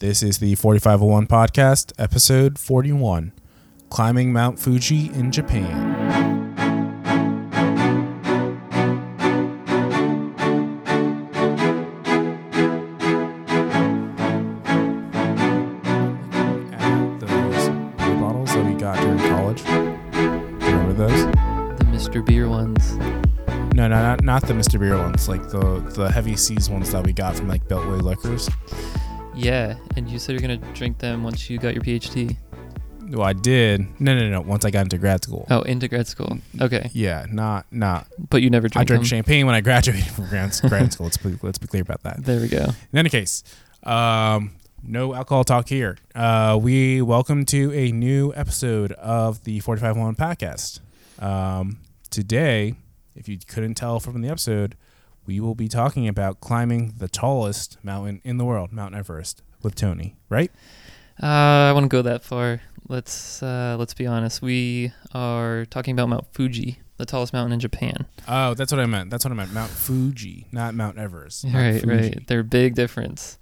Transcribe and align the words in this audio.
This 0.00 0.22
is 0.22 0.38
the 0.38 0.54
4501 0.54 1.26
podcast, 1.26 1.92
episode 1.98 2.56
41 2.56 3.32
Climbing 3.90 4.32
Mount 4.32 4.60
Fuji 4.60 5.06
in 5.12 5.32
Japan. 5.32 5.96
At 16.74 17.20
those 17.20 17.68
beer 17.96 18.20
bottles 18.20 18.52
that 18.54 18.64
we 18.64 18.74
got 18.74 19.00
during 19.00 19.18
college. 19.18 19.64
Remember 19.64 20.92
those? 20.92 21.26
The 21.78 21.84
Mr. 21.86 22.24
Beer 22.24 22.48
ones. 22.48 22.96
No, 23.74 23.88
no, 23.88 24.00
not, 24.00 24.22
not 24.22 24.42
the 24.46 24.54
Mr. 24.54 24.78
Beer 24.78 24.96
ones, 24.96 25.28
like 25.28 25.42
the 25.50 25.80
the 25.96 26.10
heavy 26.10 26.36
seas 26.36 26.70
ones 26.70 26.92
that 26.92 27.04
we 27.04 27.12
got 27.12 27.34
from 27.36 27.48
like 27.48 27.66
Beltway 27.66 28.00
Liquors. 28.00 28.48
Yeah, 29.38 29.76
and 29.96 30.08
you 30.10 30.18
said 30.18 30.32
you're 30.32 30.40
gonna 30.40 30.72
drink 30.74 30.98
them 30.98 31.22
once 31.22 31.48
you 31.48 31.58
got 31.58 31.72
your 31.74 31.82
PhD. 31.84 32.36
Well, 33.10 33.22
I 33.22 33.32
did. 33.32 33.86
No, 34.00 34.14
no, 34.18 34.28
no. 34.28 34.40
Once 34.40 34.64
I 34.64 34.70
got 34.70 34.82
into 34.82 34.98
grad 34.98 35.22
school. 35.22 35.46
Oh, 35.48 35.62
into 35.62 35.86
grad 35.88 36.06
school. 36.08 36.38
Okay, 36.60 36.90
Yeah, 36.92 37.24
not 37.30 37.64
not. 37.70 38.06
but 38.30 38.42
you 38.42 38.50
never 38.50 38.68
Drank 38.68 38.82
I 38.82 38.84
drank 38.84 39.02
them. 39.02 39.06
champagne 39.08 39.46
when 39.46 39.54
I 39.54 39.60
graduated 39.60 40.06
from 40.08 40.28
grad, 40.28 40.52
grad 40.68 40.92
school. 40.92 41.06
Let's 41.06 41.16
be, 41.18 41.36
let's 41.42 41.58
be 41.58 41.68
clear 41.68 41.82
about 41.82 42.02
that. 42.02 42.24
There 42.24 42.40
we 42.40 42.48
go. 42.48 42.66
In 42.92 42.98
any 42.98 43.08
case, 43.08 43.44
um, 43.84 44.52
no 44.82 45.14
alcohol 45.14 45.44
talk 45.44 45.68
here. 45.68 45.96
Uh, 46.16 46.58
we 46.60 47.00
welcome 47.00 47.44
to 47.46 47.72
a 47.72 47.92
new 47.92 48.32
episode 48.34 48.90
of 48.92 49.44
the 49.44 49.60
Forty 49.60 49.80
Five 49.80 49.96
One 49.96 50.16
podcast. 50.16 50.80
Um, 51.20 51.78
today, 52.10 52.74
if 53.14 53.28
you 53.28 53.38
couldn't 53.46 53.74
tell 53.74 54.00
from 54.00 54.20
the 54.20 54.28
episode, 54.28 54.74
we 55.28 55.38
will 55.40 55.54
be 55.54 55.68
talking 55.68 56.08
about 56.08 56.40
climbing 56.40 56.94
the 56.96 57.06
tallest 57.06 57.76
mountain 57.84 58.20
in 58.24 58.38
the 58.38 58.46
world, 58.46 58.72
Mount 58.72 58.94
Everest, 58.94 59.42
with 59.62 59.74
Tony. 59.74 60.16
Right? 60.30 60.50
Uh, 61.22 61.26
I 61.26 61.72
won't 61.72 61.90
go 61.90 62.00
that 62.00 62.24
far. 62.24 62.62
Let's 62.88 63.42
uh, 63.42 63.76
let's 63.78 63.92
be 63.92 64.06
honest. 64.06 64.40
We 64.40 64.90
are 65.12 65.66
talking 65.66 65.92
about 65.92 66.08
Mount 66.08 66.26
Fuji, 66.32 66.80
the 66.96 67.04
tallest 67.04 67.34
mountain 67.34 67.52
in 67.52 67.60
Japan. 67.60 68.06
Oh, 68.26 68.54
that's 68.54 68.72
what 68.72 68.80
I 68.80 68.86
meant. 68.86 69.10
That's 69.10 69.24
what 69.24 69.30
I 69.30 69.34
meant. 69.34 69.52
Mount 69.52 69.70
Fuji, 69.70 70.46
not 70.50 70.74
Mount 70.74 70.98
Everest. 70.98 71.44
Mount 71.44 71.56
right, 71.56 71.82
Fuji. 71.82 71.94
right. 71.94 72.26
They're 72.26 72.40
a 72.40 72.44
big 72.44 72.74
difference. 72.74 73.38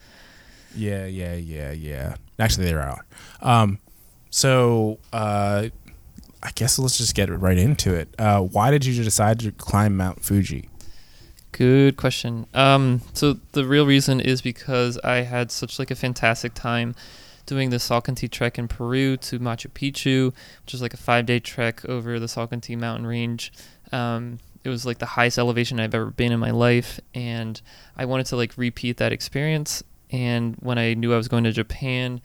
Yeah, 0.75 1.07
yeah, 1.07 1.35
yeah, 1.35 1.71
yeah. 1.71 2.17
Actually, 2.41 2.67
they 2.67 2.75
are. 2.75 3.07
Um, 3.41 3.79
so 4.31 4.99
uh, 5.13 5.69
I 6.43 6.51
guess 6.57 6.81
let's 6.81 6.99
just 6.99 7.15
get 7.15 7.31
right 7.31 7.57
into 7.57 7.95
it. 7.95 8.13
Uh, 8.19 8.41
why 8.41 8.73
did 8.73 8.85
you 8.85 9.05
decide 9.05 9.39
to 9.41 9.53
climb 9.53 9.97
Mount 9.97 10.25
Fuji? 10.25 10.69
Good 11.57 11.97
question. 11.97 12.47
Um, 12.53 13.01
so 13.15 13.39
the 13.53 13.65
real 13.65 13.87
reason 13.87 14.21
is 14.21 14.43
because 14.43 14.99
I 14.99 15.23
had 15.23 15.51
such 15.51 15.79
like 15.79 15.91
a 15.91 15.95
fantastic 15.95 16.53
time 16.53 16.95
doing 17.47 17.71
the 17.71 17.79
Salcantay 17.79 18.31
trek 18.31 18.59
in 18.59 18.69
Peru 18.69 19.17
to 19.17 19.39
Machu 19.39 19.71
Picchu, 19.71 20.35
which 20.63 20.75
is 20.75 20.83
like 20.83 20.93
a 20.93 20.99
five-day 20.99 21.41
trek 21.41 21.83
over 21.87 22.21
the 22.21 22.27
Salcantay 22.27 22.77
mountain 22.77 23.07
range. 23.07 23.55
Um, 23.91 24.39
it 24.65 24.69
was 24.69 24.85
like 24.85 24.99
the 24.99 25.07
highest 25.07 25.39
elevation 25.39 25.81
I've 25.81 25.95
ever 25.95 26.11
been 26.11 26.31
in 26.31 26.39
my 26.39 26.51
life, 26.51 27.01
and 27.15 27.59
I 27.97 28.05
wanted 28.05 28.27
to 28.27 28.37
like 28.37 28.53
repeat 28.59 28.99
that 28.99 29.13
experience. 29.13 29.83
And 30.11 30.57
when 30.57 30.77
I 30.77 30.93
knew 30.93 31.15
I 31.15 31.17
was 31.17 31.29
going 31.29 31.45
to 31.45 31.53
Japan, 31.53 32.21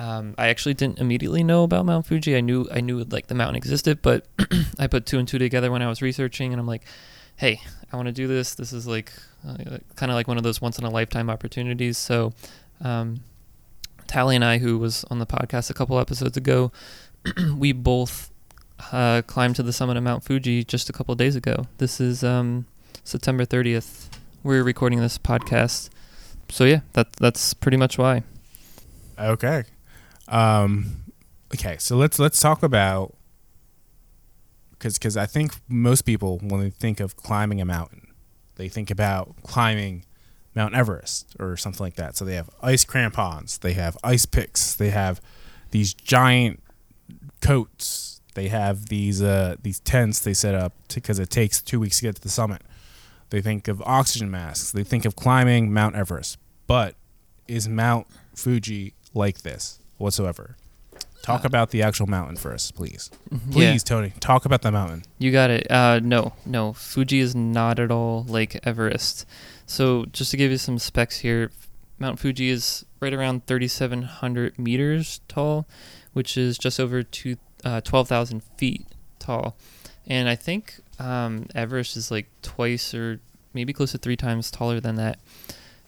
um, 0.00 0.34
I 0.36 0.48
actually 0.48 0.74
didn't 0.74 0.98
immediately 0.98 1.44
know 1.44 1.62
about 1.62 1.86
Mount 1.86 2.06
Fuji. 2.06 2.36
I 2.36 2.40
knew 2.40 2.66
I 2.72 2.80
knew 2.80 3.04
like 3.04 3.28
the 3.28 3.36
mountain 3.36 3.54
existed, 3.54 4.02
but 4.02 4.26
I 4.80 4.88
put 4.88 5.06
two 5.06 5.20
and 5.20 5.28
two 5.28 5.38
together 5.38 5.70
when 5.70 5.82
I 5.82 5.88
was 5.88 6.02
researching, 6.02 6.52
and 6.52 6.58
I'm 6.58 6.66
like, 6.66 6.82
hey, 7.36 7.60
I 7.92 7.96
want 7.96 8.06
to 8.06 8.12
do 8.12 8.26
this. 8.26 8.54
This 8.54 8.72
is 8.72 8.86
like 8.86 9.12
uh, 9.46 9.78
kind 9.96 10.10
of 10.10 10.14
like 10.16 10.28
one 10.28 10.36
of 10.36 10.42
those 10.42 10.60
once 10.60 10.78
in 10.78 10.84
a 10.84 10.90
lifetime 10.90 11.28
opportunities. 11.28 11.98
So, 11.98 12.32
um, 12.80 13.20
Tally 14.06 14.36
and 14.36 14.44
I, 14.44 14.58
who 14.58 14.78
was 14.78 15.04
on 15.10 15.18
the 15.18 15.26
podcast 15.26 15.70
a 15.70 15.74
couple 15.74 15.98
episodes 15.98 16.36
ago, 16.36 16.72
we 17.56 17.72
both 17.72 18.30
uh, 18.92 19.22
climbed 19.26 19.56
to 19.56 19.62
the 19.62 19.72
summit 19.72 19.96
of 19.96 20.02
Mount 20.02 20.24
Fuji 20.24 20.64
just 20.64 20.88
a 20.88 20.92
couple 20.92 21.14
days 21.14 21.36
ago. 21.36 21.66
This 21.78 22.00
is 22.00 22.24
um, 22.24 22.66
September 23.04 23.44
30th. 23.44 24.08
We're 24.42 24.62
recording 24.62 25.00
this 25.00 25.18
podcast. 25.18 25.88
So 26.48 26.64
yeah, 26.64 26.80
that 26.92 27.12
that's 27.14 27.54
pretty 27.54 27.76
much 27.76 27.96
why. 27.96 28.24
Okay. 29.18 29.64
Um, 30.28 31.04
okay, 31.54 31.76
so 31.78 31.96
let's 31.96 32.18
let's 32.18 32.40
talk 32.40 32.62
about 32.62 33.14
because 34.82 34.98
because 34.98 35.16
I 35.16 35.26
think 35.26 35.54
most 35.68 36.02
people 36.02 36.38
when 36.42 36.60
they 36.60 36.70
think 36.70 36.98
of 36.98 37.16
climbing 37.16 37.60
a 37.60 37.64
mountain, 37.64 38.08
they 38.56 38.68
think 38.68 38.90
about 38.90 39.34
climbing 39.44 40.04
Mount 40.56 40.74
Everest 40.74 41.36
or 41.38 41.56
something 41.56 41.84
like 41.84 41.94
that. 41.94 42.16
So 42.16 42.24
they 42.24 42.34
have 42.34 42.50
ice 42.60 42.84
crampons, 42.84 43.58
they 43.58 43.74
have 43.74 43.96
ice 44.02 44.26
picks, 44.26 44.74
they 44.74 44.90
have 44.90 45.20
these 45.70 45.94
giant 45.94 46.62
coats, 47.40 48.20
they 48.34 48.48
have 48.48 48.86
these 48.86 49.22
uh, 49.22 49.54
these 49.62 49.78
tents 49.80 50.18
they 50.18 50.34
set 50.34 50.56
up 50.56 50.72
because 50.92 51.20
it 51.20 51.30
takes 51.30 51.62
two 51.62 51.78
weeks 51.78 51.98
to 51.98 52.02
get 52.02 52.16
to 52.16 52.22
the 52.22 52.28
summit. 52.28 52.62
They 53.30 53.40
think 53.40 53.68
of 53.68 53.80
oxygen 53.82 54.30
masks. 54.30 54.72
They 54.72 54.84
think 54.84 55.04
of 55.04 55.14
climbing 55.16 55.72
Mount 55.72 55.94
Everest. 55.94 56.38
But 56.66 56.96
is 57.46 57.68
Mount 57.68 58.08
Fuji 58.34 58.94
like 59.14 59.42
this 59.42 59.78
whatsoever? 59.96 60.56
Talk 61.22 61.44
Uh, 61.44 61.46
about 61.46 61.70
the 61.70 61.82
actual 61.82 62.06
mountain 62.06 62.36
first, 62.36 62.74
please. 62.74 63.10
Yeah. 63.30 63.38
Please, 63.72 63.84
Tony, 63.84 64.12
talk 64.20 64.44
about 64.44 64.62
the 64.62 64.72
mountain. 64.72 65.04
You 65.18 65.30
got 65.32 65.50
it. 65.50 65.70
Uh, 65.70 66.00
no, 66.02 66.32
no. 66.44 66.72
Fuji 66.72 67.20
is 67.20 67.34
not 67.34 67.78
at 67.78 67.90
all 67.90 68.24
like 68.28 68.58
Everest. 68.66 69.24
So 69.66 70.04
just 70.12 70.30
to 70.32 70.36
give 70.36 70.50
you 70.50 70.58
some 70.58 70.78
specs 70.78 71.18
here, 71.18 71.50
Mount 71.98 72.18
Fuji 72.18 72.48
is 72.50 72.84
right 73.00 73.14
around 73.14 73.46
3,700 73.46 74.58
meters 74.58 75.20
tall, 75.28 75.66
which 76.12 76.36
is 76.36 76.58
just 76.58 76.80
over 76.80 77.02
two, 77.04 77.36
uh, 77.64 77.80
12,000 77.80 78.42
feet 78.56 78.84
tall. 79.18 79.56
And 80.06 80.28
I 80.28 80.34
think 80.34 80.80
um, 80.98 81.46
Everest 81.54 81.96
is 81.96 82.10
like 82.10 82.26
twice 82.42 82.92
or 82.94 83.20
maybe 83.54 83.72
close 83.72 83.92
to 83.92 83.98
three 83.98 84.16
times 84.16 84.50
taller 84.50 84.80
than 84.80 84.96
that. 84.96 85.18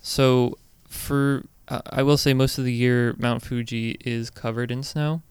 So 0.02 0.58
for 0.88 1.44
uh, 1.68 1.80
I 1.90 2.02
will 2.02 2.16
say 2.16 2.34
most 2.34 2.58
of 2.58 2.64
the 2.64 2.72
year 2.72 3.14
Mount 3.18 3.42
Fuji 3.42 3.96
is 4.00 4.30
covered 4.30 4.70
in 4.70 4.82
snow, 4.82 5.22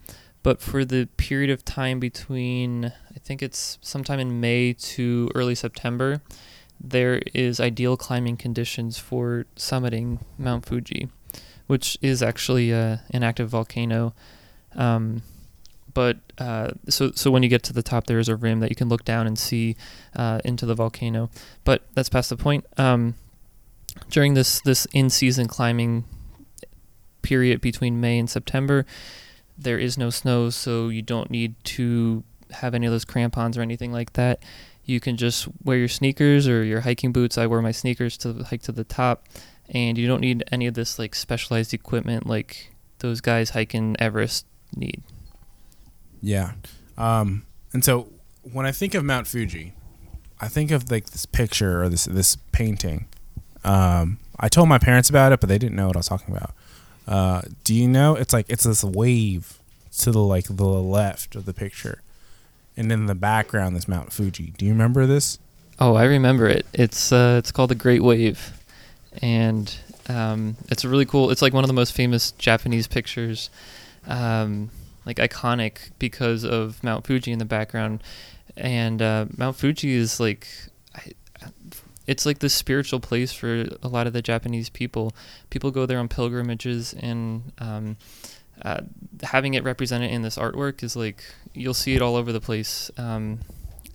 but 0.41 0.61
for 0.61 0.83
the 0.83 1.07
period 1.17 1.49
of 1.49 1.63
time 1.63 1.99
between 1.99 2.85
I 2.85 3.19
think 3.23 3.41
it's 3.41 3.77
sometime 3.81 4.19
in 4.19 4.39
May 4.39 4.73
to 4.73 5.29
early 5.35 5.55
September, 5.55 6.21
there 6.79 7.21
is 7.33 7.59
ideal 7.59 7.95
climbing 7.95 8.37
conditions 8.37 8.97
for 8.97 9.45
summiting 9.55 10.19
Mount 10.37 10.65
Fuji, 10.65 11.09
which 11.67 11.97
is 12.01 12.21
actually 12.21 12.73
uh, 12.73 12.97
an 13.11 13.23
active 13.23 13.49
volcano. 13.49 14.13
Um, 14.75 15.21
but 15.93 16.17
uh, 16.39 16.71
so 16.89 17.11
so 17.11 17.29
when 17.29 17.43
you 17.43 17.49
get 17.49 17.61
to 17.63 17.73
the 17.73 17.83
top, 17.83 18.07
there 18.07 18.19
is 18.19 18.27
a 18.27 18.35
rim 18.35 18.59
that 18.61 18.69
you 18.69 18.75
can 18.75 18.89
look 18.89 19.05
down 19.05 19.27
and 19.27 19.37
see 19.37 19.75
uh, 20.15 20.39
into 20.43 20.65
the 20.65 20.73
volcano. 20.73 21.29
But 21.63 21.83
that's 21.93 22.09
past 22.09 22.29
the 22.29 22.37
point. 22.37 22.65
Um, 22.77 23.13
during 24.09 24.33
this 24.33 24.59
this 24.61 24.85
in 24.93 25.09
season 25.09 25.47
climbing 25.47 26.05
period 27.23 27.59
between 27.61 27.99
May 27.99 28.19
and 28.19 28.29
September, 28.29 28.85
there 29.57 29.79
is 29.79 29.97
no 29.97 30.09
snow, 30.09 30.49
so 30.49 30.89
you 30.89 31.01
don't 31.01 31.31
need 31.31 31.55
to 31.63 32.23
have 32.51 32.75
any 32.75 32.85
of 32.85 32.91
those 32.91 33.05
crampons 33.05 33.57
or 33.57 33.61
anything 33.61 33.91
like 33.91 34.13
that. 34.13 34.43
You 34.85 34.99
can 34.99 35.17
just 35.17 35.47
wear 35.63 35.77
your 35.77 35.87
sneakers 35.87 36.47
or 36.47 36.63
your 36.63 36.81
hiking 36.81 37.11
boots. 37.11 37.37
I 37.37 37.47
wear 37.47 37.61
my 37.61 37.71
sneakers 37.71 38.17
to 38.19 38.43
hike 38.43 38.61
to 38.63 38.71
the 38.71 38.83
top, 38.83 39.27
and 39.69 39.97
you 39.97 40.07
don't 40.07 40.21
need 40.21 40.43
any 40.51 40.67
of 40.67 40.73
this 40.73 40.99
like 40.99 41.15
specialized 41.15 41.73
equipment 41.73 42.27
like 42.27 42.73
those 42.99 43.21
guys 43.21 43.51
hiking 43.51 43.95
Everest 43.99 44.45
need. 44.75 45.01
Yeah. 46.21 46.53
Um, 46.97 47.45
and 47.73 47.83
so 47.83 48.09
when 48.43 48.65
I 48.65 48.71
think 48.71 48.93
of 48.93 49.03
Mount 49.03 49.27
Fuji, 49.27 49.73
I 50.39 50.47
think 50.47 50.71
of 50.71 50.91
like 50.91 51.07
this 51.11 51.25
picture 51.25 51.81
or 51.81 51.89
this 51.89 52.05
this 52.05 52.35
painting. 52.51 53.07
Um, 53.63 54.19
I 54.39 54.49
told 54.49 54.67
my 54.67 54.79
parents 54.79 55.09
about 55.09 55.31
it, 55.31 55.39
but 55.39 55.47
they 55.47 55.57
didn't 55.57 55.75
know 55.75 55.87
what 55.87 55.95
I 55.95 55.99
was 55.99 56.07
talking 56.07 56.35
about. 56.35 56.53
Uh, 57.07 57.41
do 57.63 57.73
you 57.73 57.87
know? 57.87 58.15
It's 58.15 58.33
like 58.33 58.45
it's 58.49 58.63
this 58.63 58.83
wave 58.83 59.59
to 59.99 60.11
the 60.11 60.19
like 60.19 60.45
the 60.45 60.63
left 60.63 61.35
of 61.35 61.45
the 61.45 61.53
picture, 61.53 62.01
and 62.77 62.91
in 62.91 63.05
the 63.05 63.15
background, 63.15 63.75
is 63.77 63.87
Mount 63.87 64.13
Fuji. 64.13 64.53
Do 64.57 64.65
you 64.65 64.71
remember 64.71 65.05
this? 65.05 65.39
Oh, 65.79 65.95
I 65.95 66.05
remember 66.05 66.47
it. 66.47 66.65
It's 66.73 67.11
uh, 67.11 67.35
it's 67.39 67.51
called 67.51 67.69
the 67.69 67.75
Great 67.75 68.03
Wave, 68.03 68.53
and 69.21 69.75
um, 70.07 70.55
it's 70.69 70.83
a 70.83 70.89
really 70.89 71.05
cool. 71.05 71.29
It's 71.29 71.41
like 71.41 71.53
one 71.53 71.63
of 71.63 71.67
the 71.67 71.73
most 71.73 71.93
famous 71.93 72.31
Japanese 72.31 72.87
pictures, 72.87 73.49
um, 74.07 74.69
like 75.05 75.17
iconic 75.17 75.91
because 75.99 76.43
of 76.45 76.81
Mount 76.83 77.05
Fuji 77.05 77.31
in 77.31 77.39
the 77.39 77.45
background, 77.45 78.01
and 78.55 79.01
uh, 79.01 79.25
Mount 79.37 79.55
Fuji 79.55 79.93
is 79.93 80.19
like. 80.19 80.47
It's 82.05 82.25
like 82.25 82.39
the 82.39 82.49
spiritual 82.49 82.99
place 82.99 83.31
for 83.31 83.65
a 83.81 83.87
lot 83.87 84.07
of 84.07 84.13
the 84.13 84.21
Japanese 84.21 84.69
people. 84.69 85.13
People 85.49 85.71
go 85.71 85.85
there 85.85 85.99
on 85.99 86.07
pilgrimages, 86.09 86.93
and 86.93 87.51
um, 87.59 87.97
uh, 88.61 88.81
having 89.23 89.53
it 89.53 89.63
represented 89.63 90.11
in 90.11 90.21
this 90.21 90.37
artwork 90.37 90.83
is 90.83 90.95
like 90.95 91.23
you'll 91.53 91.73
see 91.73 91.95
it 91.95 92.01
all 92.01 92.15
over 92.15 92.31
the 92.31 92.41
place. 92.41 92.91
Um, 92.97 93.39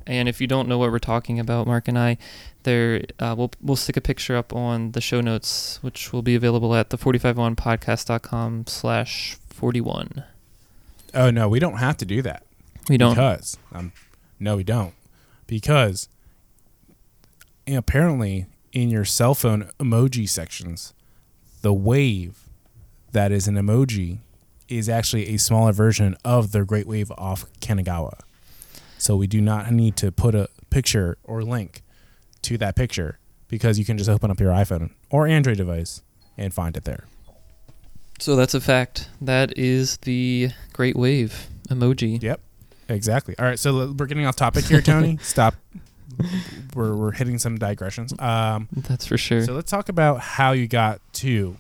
And 0.06 0.26
if 0.26 0.40
you 0.40 0.46
don't 0.46 0.68
know 0.68 0.78
what 0.78 0.90
we're 0.90 0.98
talking 0.98 1.38
about, 1.38 1.66
Mark 1.66 1.86
and 1.86 1.98
I, 1.98 2.16
there 2.62 3.04
uh, 3.18 3.34
we'll 3.36 3.50
we'll 3.60 3.76
stick 3.76 3.96
a 3.98 4.00
picture 4.00 4.36
up 4.36 4.54
on 4.54 4.92
the 4.92 5.02
show 5.02 5.20
notes, 5.20 5.78
which 5.82 6.12
will 6.14 6.22
be 6.22 6.34
available 6.34 6.74
at 6.74 6.88
the 6.88 6.96
451podcast.com 6.96 8.66
slash 8.66 9.36
41. 9.50 10.24
Oh 11.12 11.30
no, 11.30 11.48
we 11.48 11.58
don't 11.58 11.76
have 11.76 11.98
to 11.98 12.06
do 12.06 12.22
that. 12.22 12.44
We 12.88 12.96
don't. 12.96 13.14
Because 13.14 13.58
um, 13.72 13.92
no, 14.40 14.56
we 14.56 14.64
don't. 14.64 14.94
Because 15.46 16.08
apparently, 17.76 18.46
in 18.72 18.90
your 18.90 19.04
cell 19.04 19.34
phone 19.34 19.70
emoji 19.78 20.28
sections, 20.28 20.94
the 21.62 21.72
wave 21.72 22.48
that 23.12 23.32
is 23.32 23.48
an 23.48 23.56
emoji 23.56 24.18
is 24.68 24.88
actually 24.88 25.28
a 25.28 25.38
smaller 25.38 25.72
version 25.72 26.16
of 26.24 26.52
the 26.52 26.64
Great 26.64 26.86
Wave 26.86 27.10
off 27.16 27.46
Kanagawa. 27.60 28.20
So 28.98 29.16
we 29.16 29.26
do 29.26 29.40
not 29.40 29.70
need 29.72 29.96
to 29.96 30.12
put 30.12 30.34
a 30.34 30.48
picture 30.70 31.16
or 31.24 31.42
link 31.42 31.82
to 32.42 32.58
that 32.58 32.76
picture 32.76 33.18
because 33.48 33.78
you 33.78 33.84
can 33.84 33.96
just 33.96 34.10
open 34.10 34.30
up 34.30 34.40
your 34.40 34.52
iPhone 34.52 34.90
or 35.10 35.26
Android 35.26 35.56
device 35.56 36.02
and 36.36 36.52
find 36.52 36.76
it 36.76 36.84
there. 36.84 37.04
So 38.20 38.36
that's 38.36 38.54
a 38.54 38.60
fact. 38.60 39.08
That 39.20 39.56
is 39.56 39.96
the 39.98 40.50
Great 40.72 40.96
Wave 40.96 41.46
emoji. 41.68 42.22
Yep. 42.22 42.40
Exactly. 42.88 43.34
All 43.38 43.44
right, 43.44 43.58
so 43.58 43.92
we're 43.92 44.06
getting 44.06 44.26
off 44.26 44.36
topic 44.36 44.64
here, 44.64 44.80
Tony. 44.80 45.18
Stop. 45.22 45.54
We're 46.74 46.94
we're 46.94 47.12
hitting 47.12 47.38
some 47.38 47.58
digressions. 47.58 48.18
Um, 48.18 48.68
That's 48.72 49.06
for 49.06 49.18
sure. 49.18 49.42
so 49.42 49.52
let's 49.52 49.70
talk 49.70 49.88
about 49.88 50.20
how 50.20 50.52
you 50.52 50.66
got 50.66 51.00
to 51.14 51.56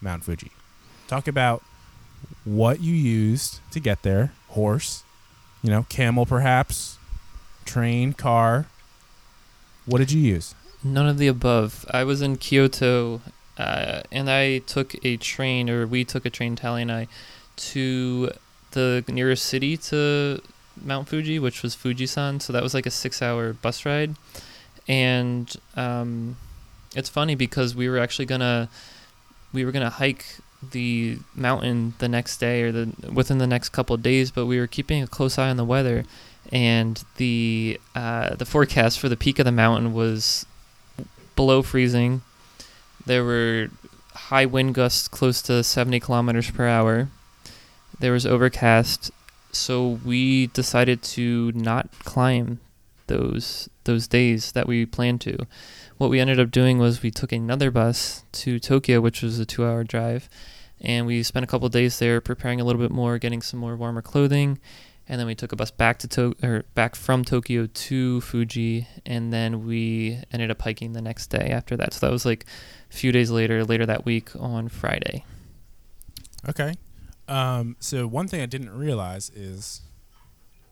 Mount 0.00 0.24
Fuji. 0.24 0.50
Talk 1.06 1.28
about 1.28 1.62
what 2.44 2.80
you 2.80 2.94
used 2.94 3.60
to 3.70 3.80
get 3.80 4.02
there. 4.02 4.32
Horse, 4.48 5.04
you 5.62 5.70
know, 5.70 5.86
camel, 5.88 6.26
perhaps, 6.26 6.98
train, 7.64 8.12
car. 8.12 8.66
What 9.86 9.98
did 9.98 10.12
you 10.12 10.20
use? 10.20 10.54
None 10.82 11.08
of 11.08 11.18
the 11.18 11.26
above. 11.28 11.84
I 11.90 12.04
was 12.04 12.20
in 12.22 12.36
Kyoto, 12.36 13.20
uh, 13.58 14.02
and 14.12 14.30
I 14.30 14.58
took 14.58 14.94
a 15.04 15.16
train, 15.16 15.70
or 15.70 15.86
we 15.86 16.04
took 16.04 16.26
a 16.26 16.30
train, 16.30 16.56
Tally 16.56 16.82
and 16.82 16.92
I, 16.92 17.08
to 17.56 18.32
the 18.72 19.04
nearest 19.08 19.46
city 19.46 19.76
to 19.76 20.40
Mount 20.82 21.08
Fuji, 21.08 21.38
which 21.38 21.62
was 21.62 21.74
Fujisan. 21.74 22.40
So 22.40 22.52
that 22.52 22.62
was 22.62 22.74
like 22.74 22.86
a 22.86 22.90
six-hour 22.90 23.54
bus 23.54 23.84
ride, 23.84 24.14
and 24.88 25.54
um, 25.76 26.36
it's 26.94 27.08
funny 27.08 27.34
because 27.34 27.74
we 27.74 27.88
were 27.88 27.98
actually 27.98 28.26
gonna 28.26 28.68
we 29.52 29.64
were 29.64 29.72
gonna 29.72 29.90
hike 29.90 30.24
the 30.72 31.18
mountain 31.34 31.94
the 31.98 32.08
next 32.08 32.38
day 32.38 32.62
or 32.62 32.72
the 32.72 32.92
within 33.12 33.38
the 33.38 33.46
next 33.46 33.70
couple 33.70 33.94
of 33.94 34.02
days, 34.02 34.30
but 34.30 34.46
we 34.46 34.58
were 34.58 34.66
keeping 34.66 35.02
a 35.02 35.06
close 35.06 35.38
eye 35.38 35.50
on 35.50 35.56
the 35.56 35.64
weather, 35.64 36.04
and 36.52 37.04
the 37.16 37.80
uh, 37.94 38.34
the 38.34 38.44
forecast 38.44 38.98
for 38.98 39.08
the 39.08 39.16
peak 39.16 39.38
of 39.38 39.44
the 39.44 39.52
mountain 39.52 39.92
was 39.92 40.46
below 41.36 41.62
freezing. 41.62 42.22
There 43.06 43.24
were 43.24 43.68
high 44.14 44.46
wind 44.46 44.74
gusts 44.74 45.08
close 45.08 45.42
to 45.42 45.62
70 45.62 46.00
kilometers 46.00 46.50
per 46.50 46.66
hour. 46.66 47.08
There 47.98 48.12
was 48.12 48.26
overcast, 48.26 49.10
so 49.54 50.00
we 50.04 50.48
decided 50.48 51.02
to 51.02 51.52
not 51.54 51.90
climb 52.00 52.60
those 53.06 53.68
those 53.84 54.08
days 54.08 54.52
that 54.52 54.66
we 54.66 54.86
planned 54.86 55.20
to. 55.22 55.46
What 55.98 56.10
we 56.10 56.20
ended 56.20 56.40
up 56.40 56.50
doing 56.50 56.78
was 56.78 57.02
we 57.02 57.10
took 57.10 57.32
another 57.32 57.70
bus 57.70 58.24
to 58.32 58.58
Tokyo, 58.58 59.00
which 59.00 59.22
was 59.22 59.38
a 59.38 59.46
2-hour 59.46 59.84
drive, 59.84 60.28
and 60.80 61.06
we 61.06 61.22
spent 61.22 61.44
a 61.44 61.46
couple 61.46 61.68
days 61.68 61.98
there 61.98 62.20
preparing 62.20 62.60
a 62.60 62.64
little 62.64 62.80
bit 62.80 62.90
more, 62.90 63.18
getting 63.18 63.42
some 63.42 63.60
more 63.60 63.76
warmer 63.76 64.02
clothing, 64.02 64.58
and 65.06 65.20
then 65.20 65.26
we 65.26 65.34
took 65.34 65.52
a 65.52 65.56
bus 65.56 65.70
back 65.70 65.98
to 65.98 66.08
to- 66.08 66.34
or 66.42 66.64
back 66.74 66.96
from 66.96 67.24
Tokyo 67.24 67.66
to 67.66 68.20
Fuji, 68.22 68.88
and 69.04 69.32
then 69.32 69.66
we 69.66 70.20
ended 70.32 70.50
up 70.50 70.62
hiking 70.62 70.94
the 70.94 71.02
next 71.02 71.28
day 71.28 71.50
after 71.50 71.76
that. 71.76 71.92
So 71.92 72.06
that 72.06 72.12
was 72.12 72.24
like 72.24 72.46
a 72.90 72.94
few 72.96 73.12
days 73.12 73.30
later, 73.30 73.64
later 73.64 73.86
that 73.86 74.04
week 74.04 74.30
on 74.36 74.68
Friday. 74.68 75.24
Okay. 76.48 76.74
Um, 77.28 77.76
so 77.80 78.06
one 78.06 78.28
thing 78.28 78.40
I 78.40 78.46
didn't 78.46 78.70
realize 78.76 79.30
is 79.30 79.82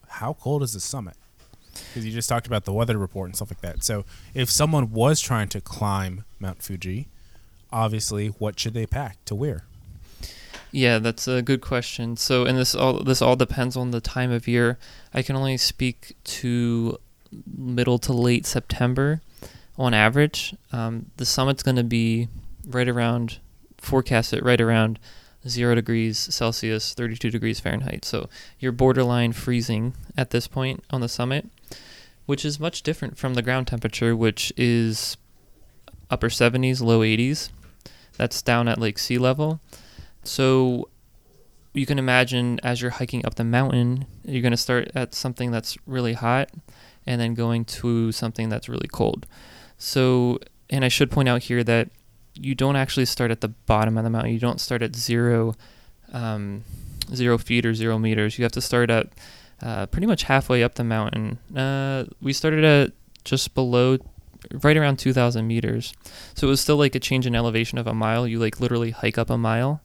how 0.08 0.34
cold 0.34 0.62
is 0.62 0.72
the 0.72 0.80
summit? 0.80 1.14
Because 1.72 2.04
you 2.04 2.12
just 2.12 2.28
talked 2.28 2.46
about 2.46 2.64
the 2.64 2.72
weather 2.72 2.98
report 2.98 3.28
and 3.28 3.36
stuff 3.36 3.50
like 3.50 3.62
that. 3.62 3.82
So 3.82 4.04
if 4.34 4.50
someone 4.50 4.92
was 4.92 5.20
trying 5.20 5.48
to 5.48 5.60
climb 5.60 6.24
Mount 6.38 6.62
Fuji, 6.62 7.08
obviously, 7.72 8.28
what 8.28 8.60
should 8.60 8.74
they 8.74 8.86
pack 8.86 9.24
to 9.24 9.34
wear? 9.34 9.64
Yeah, 10.70 10.98
that's 10.98 11.26
a 11.28 11.42
good 11.42 11.60
question. 11.60 12.16
So, 12.16 12.44
and 12.44 12.56
this 12.56 12.74
all 12.74 13.02
this 13.04 13.20
all 13.20 13.36
depends 13.36 13.76
on 13.76 13.90
the 13.90 14.00
time 14.00 14.30
of 14.30 14.48
year. 14.48 14.78
I 15.12 15.22
can 15.22 15.36
only 15.36 15.58
speak 15.58 16.16
to 16.24 16.98
middle 17.46 17.98
to 17.98 18.12
late 18.12 18.46
September, 18.46 19.20
on 19.78 19.94
average. 19.94 20.54
Um, 20.72 21.06
the 21.16 21.26
summit's 21.26 21.62
going 21.62 21.76
to 21.76 21.84
be 21.84 22.28
right 22.66 22.88
around 22.88 23.38
forecast 23.78 24.32
it 24.32 24.44
right 24.44 24.60
around 24.60 24.98
zero 25.48 25.74
degrees 25.74 26.18
Celsius, 26.18 26.94
32 26.94 27.30
degrees 27.30 27.60
Fahrenheit. 27.60 28.04
So 28.04 28.28
you're 28.58 28.72
borderline 28.72 29.32
freezing 29.32 29.94
at 30.16 30.30
this 30.30 30.46
point 30.46 30.84
on 30.90 31.00
the 31.00 31.08
summit, 31.08 31.48
which 32.26 32.44
is 32.44 32.60
much 32.60 32.82
different 32.82 33.18
from 33.18 33.34
the 33.34 33.42
ground 33.42 33.66
temperature, 33.66 34.14
which 34.14 34.52
is 34.56 35.16
upper 36.10 36.28
70s, 36.28 36.82
low 36.82 37.00
80s. 37.00 37.50
That's 38.16 38.42
down 38.42 38.68
at 38.68 38.78
like 38.78 38.98
sea 38.98 39.18
level. 39.18 39.60
So 40.22 40.88
you 41.72 41.86
can 41.86 41.98
imagine 41.98 42.60
as 42.62 42.82
you're 42.82 42.90
hiking 42.92 43.24
up 43.24 43.36
the 43.36 43.44
mountain, 43.44 44.06
you're 44.24 44.42
going 44.42 44.52
to 44.52 44.56
start 44.56 44.90
at 44.94 45.14
something 45.14 45.50
that's 45.50 45.76
really 45.86 46.12
hot 46.12 46.50
and 47.06 47.20
then 47.20 47.34
going 47.34 47.64
to 47.64 48.12
something 48.12 48.48
that's 48.48 48.68
really 48.68 48.88
cold. 48.88 49.26
So, 49.78 50.38
and 50.70 50.84
I 50.84 50.88
should 50.88 51.10
point 51.10 51.28
out 51.28 51.44
here 51.44 51.64
that 51.64 51.88
you 52.34 52.54
don't 52.54 52.76
actually 52.76 53.04
start 53.04 53.30
at 53.30 53.40
the 53.40 53.48
bottom 53.48 53.98
of 53.98 54.04
the 54.04 54.10
mountain. 54.10 54.32
You 54.32 54.38
don't 54.38 54.60
start 54.60 54.82
at 54.82 54.96
zero, 54.96 55.54
um, 56.12 56.64
zero 57.14 57.38
feet 57.38 57.66
or 57.66 57.74
zero 57.74 57.98
meters. 57.98 58.38
You 58.38 58.44
have 58.44 58.52
to 58.52 58.60
start 58.60 58.90
at 58.90 59.08
uh, 59.62 59.86
pretty 59.86 60.06
much 60.06 60.24
halfway 60.24 60.62
up 60.62 60.74
the 60.74 60.84
mountain. 60.84 61.38
Uh, 61.56 62.04
we 62.20 62.32
started 62.32 62.64
at 62.64 62.92
just 63.24 63.54
below, 63.54 63.98
right 64.62 64.76
around 64.76 64.98
2,000 64.98 65.46
meters. 65.46 65.92
So 66.34 66.48
it 66.48 66.50
was 66.50 66.60
still 66.60 66.76
like 66.76 66.94
a 66.94 67.00
change 67.00 67.26
in 67.26 67.36
elevation 67.36 67.78
of 67.78 67.86
a 67.86 67.94
mile. 67.94 68.26
You 68.26 68.38
like 68.38 68.60
literally 68.60 68.90
hike 68.90 69.18
up 69.18 69.30
a 69.30 69.38
mile. 69.38 69.80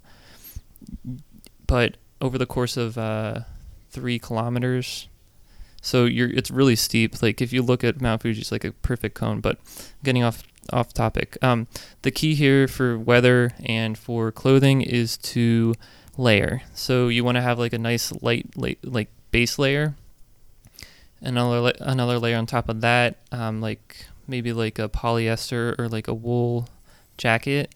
But 1.68 1.98
over 2.22 2.38
the 2.38 2.46
course 2.46 2.78
of 2.78 2.98
uh, 2.98 3.42
three 3.90 4.20
kilometers, 4.20 5.08
so 5.82 6.06
you're 6.06 6.30
it's 6.30 6.50
really 6.50 6.76
steep. 6.76 7.22
Like 7.22 7.42
if 7.42 7.54
you 7.54 7.62
look 7.62 7.84
at 7.84 8.02
Mount 8.02 8.22
Fuji, 8.22 8.42
it's 8.42 8.52
like 8.52 8.66
a 8.66 8.72
perfect 8.72 9.16
cone. 9.16 9.42
But 9.42 9.60
getting 10.04 10.24
off 10.24 10.44
off 10.72 10.94
topic, 10.94 11.38
um, 11.42 11.68
the 12.02 12.12
key 12.12 12.36
here 12.36 12.68
for 12.68 12.98
weather 12.98 13.52
and 13.64 13.98
for 13.98 14.32
clothing 14.32 14.82
is 14.82 15.18
to 15.18 15.74
layer. 16.18 16.62
So 16.74 17.08
you 17.08 17.24
want 17.24 17.36
to 17.36 17.42
have 17.42 17.60
like 17.60 17.74
a 17.74 17.78
nice 17.78 18.12
light, 18.22 18.56
light 18.56 18.80
like 18.84 19.10
base 19.32 19.60
layer. 19.60 19.96
Another 21.22 21.60
la- 21.60 21.72
another 21.80 22.20
layer 22.20 22.38
on 22.38 22.46
top 22.46 22.70
of 22.70 22.82
that, 22.82 23.18
um, 23.32 23.60
like 23.60 24.06
maybe 24.28 24.54
like 24.54 24.78
a 24.78 24.90
polyester 24.90 25.78
or 25.80 25.90
like 25.90 26.08
a 26.08 26.14
wool 26.14 26.70
jacket, 27.18 27.74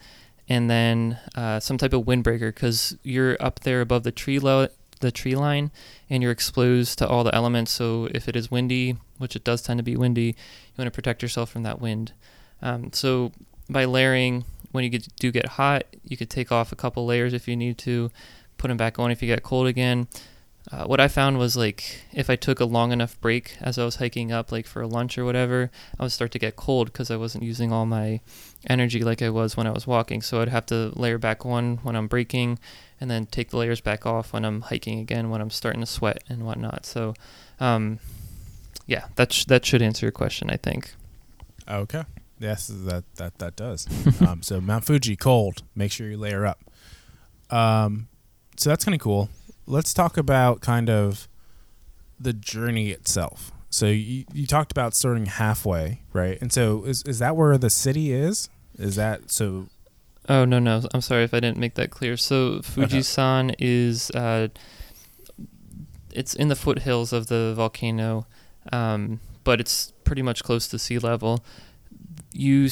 and 0.48 0.70
then 0.70 1.18
uh, 1.36 1.60
some 1.60 1.78
type 1.78 1.94
of 1.94 2.04
windbreaker 2.04 2.54
because 2.54 2.96
you're 3.04 3.38
up 3.40 3.62
there 3.62 3.82
above 3.82 4.04
the 4.04 4.12
tree 4.12 4.38
lo- 4.38 4.68
the 5.02 5.12
tree 5.12 5.36
line 5.36 5.72
and 6.10 6.24
you're 6.24 6.32
exposed 6.32 6.98
to 7.00 7.08
all 7.08 7.24
the 7.24 7.36
elements. 7.36 7.72
So 7.72 8.08
if 8.14 8.30
it 8.30 8.36
is 8.36 8.50
windy, 8.50 8.98
which 9.18 9.36
it 9.36 9.44
does 9.44 9.62
tend 9.62 9.80
to 9.80 9.84
be 9.84 9.96
windy, 9.96 10.22
you 10.22 10.34
want 10.78 10.88
to 10.88 10.92
protect 10.92 11.22
yourself 11.22 11.50
from 11.50 11.64
that 11.64 11.82
wind. 11.82 12.14
Um, 12.62 12.92
so 12.94 13.32
by 13.70 13.86
layering, 13.86 14.46
when 14.72 14.84
you 14.84 14.90
get, 14.90 15.08
do 15.18 15.32
get 15.32 15.48
hot, 15.48 15.84
you 16.04 16.18
could 16.18 16.30
take 16.30 16.52
off 16.52 16.72
a 16.72 16.76
couple 16.76 17.06
layers 17.06 17.34
if 17.34 17.48
you 17.48 17.56
need 17.56 17.78
to, 17.80 18.12
put 18.58 18.68
them 18.68 18.78
back 18.78 19.00
on 19.00 19.12
if 19.12 19.22
you 19.22 19.28
get 19.28 19.44
cold 19.44 19.68
again. 19.68 20.08
Uh, 20.72 20.86
what 20.86 21.00
I 21.00 21.08
found 21.08 21.40
was 21.40 21.58
like 21.58 22.04
if 22.14 22.30
I 22.30 22.36
took 22.36 22.60
a 22.60 22.66
long 22.66 22.92
enough 22.92 23.20
break 23.20 23.58
as 23.62 23.80
I 23.80 23.84
was 23.84 23.96
hiking 23.96 24.32
up, 24.32 24.52
like 24.52 24.68
for 24.68 24.86
lunch 24.86 25.18
or 25.18 25.26
whatever, 25.26 25.72
I 26.00 26.04
would 26.04 26.12
start 26.12 26.32
to 26.32 26.40
get 26.40 26.56
cold 26.56 26.94
because 26.94 27.10
I 27.10 27.16
wasn't 27.16 27.44
using 27.44 27.74
all 27.74 27.86
my 27.86 28.22
energy 28.68 29.04
like 29.04 29.22
I 29.24 29.32
was 29.32 29.58
when 29.58 29.66
I 29.66 29.72
was 29.72 29.88
walking. 29.88 30.22
So 30.22 30.40
I'd 30.40 30.50
have 30.50 30.68
to 30.68 30.92
layer 30.96 31.18
back 31.18 31.46
on 31.46 31.78
when 31.78 31.96
I'm 31.96 32.08
breaking, 32.08 32.60
and 33.00 33.10
then 33.10 33.26
take 33.26 33.50
the 33.50 33.58
layers 33.58 33.82
back 33.82 34.06
off 34.06 34.34
when 34.34 34.46
I'm 34.46 34.62
hiking 34.62 35.00
again 35.00 35.32
when 35.32 35.42
I'm 35.42 35.50
starting 35.50 35.82
to 35.82 35.88
sweat 35.88 36.24
and 36.30 36.46
whatnot. 36.46 36.86
So, 36.86 37.16
um, 37.60 37.98
yeah, 38.86 39.06
that 39.16 39.34
sh- 39.34 39.46
that 39.46 39.66
should 39.66 39.82
answer 39.82 40.06
your 40.06 40.12
question, 40.12 40.52
I 40.52 40.58
think. 40.58 40.94
Okay. 41.68 42.04
Yes, 42.42 42.68
that 42.68 43.04
that 43.16 43.38
that 43.38 43.56
does. 43.56 43.88
um, 44.28 44.42
so 44.42 44.60
Mount 44.60 44.84
Fuji, 44.84 45.16
cold. 45.16 45.62
Make 45.76 45.92
sure 45.92 46.10
you 46.10 46.18
layer 46.18 46.46
up. 46.46 46.60
Um, 47.52 48.08
so 48.58 48.70
that's 48.70 48.84
kind 48.84 48.96
of 48.96 49.02
cool. 49.02 49.30
Let's 49.68 49.94
talk 49.94 50.18
about 50.18 50.60
kind 50.60 50.90
of 50.90 51.28
the 52.20 52.34
journey 52.34 52.90
itself. 52.90 53.52
So 53.70 53.86
you, 53.86 54.26
you 54.34 54.48
talked 54.48 54.72
about 54.72 54.94
starting 54.96 55.28
halfway, 55.28 56.02
right? 56.14 56.40
And 56.42 56.52
so 56.52 56.84
is 56.84 57.04
is 57.04 57.20
that 57.20 57.36
where 57.36 57.58
the 57.60 57.70
city 57.70 58.12
is? 58.12 58.50
Is 58.78 58.96
that 58.96 59.32
so? 59.32 59.68
Oh 60.28 60.44
no 60.44 60.58
no, 60.58 60.82
I'm 60.94 61.02
sorry 61.02 61.24
if 61.24 61.34
I 61.34 61.40
didn't 61.40 61.58
make 61.58 61.76
that 61.76 61.92
clear. 61.92 62.18
So 62.18 62.60
Fujisan 62.60 63.54
is 63.60 64.10
uh, 64.12 64.48
it's 66.12 66.34
in 66.34 66.48
the 66.48 66.56
foothills 66.56 67.14
of 67.14 67.28
the 67.28 67.54
volcano, 67.56 68.26
um, 68.74 69.20
but 69.44 69.62
it's 69.62 69.94
pretty 70.04 70.24
much 70.24 70.44
close 70.44 70.68
to 70.70 70.80
sea 70.80 70.98
level. 70.98 71.44
You 72.34 72.70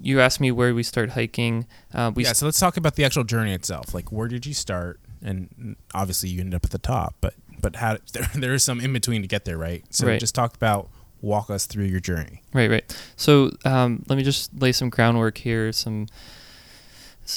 you 0.00 0.20
asked 0.20 0.40
me 0.40 0.50
where 0.50 0.74
we 0.74 0.82
start 0.82 1.10
hiking. 1.10 1.66
Uh, 1.92 2.10
we 2.14 2.24
yeah, 2.24 2.32
so 2.32 2.46
let's 2.46 2.58
talk 2.58 2.76
about 2.76 2.96
the 2.96 3.04
actual 3.04 3.24
journey 3.24 3.52
itself. 3.52 3.92
Like, 3.94 4.10
where 4.10 4.28
did 4.28 4.46
you 4.46 4.54
start? 4.54 5.00
And 5.22 5.76
obviously, 5.94 6.30
you 6.30 6.40
ended 6.40 6.54
up 6.54 6.64
at 6.64 6.70
the 6.70 6.78
top, 6.78 7.16
but 7.20 7.34
but 7.60 7.76
how 7.76 7.98
there, 8.12 8.28
there 8.34 8.54
is 8.54 8.64
some 8.64 8.80
in 8.80 8.92
between 8.92 9.22
to 9.22 9.28
get 9.28 9.44
there, 9.44 9.58
right? 9.58 9.84
So 9.90 10.06
Right. 10.06 10.20
just 10.20 10.34
talk 10.34 10.54
about 10.54 10.88
walk 11.20 11.50
us 11.50 11.66
through 11.66 11.84
your 11.84 12.00
journey. 12.00 12.42
Right, 12.54 12.70
right. 12.70 12.96
So 13.16 13.50
um, 13.66 14.04
let 14.08 14.16
me 14.16 14.22
just 14.22 14.58
lay 14.58 14.72
some 14.72 14.88
groundwork 14.88 15.36
here, 15.38 15.70
some 15.72 16.06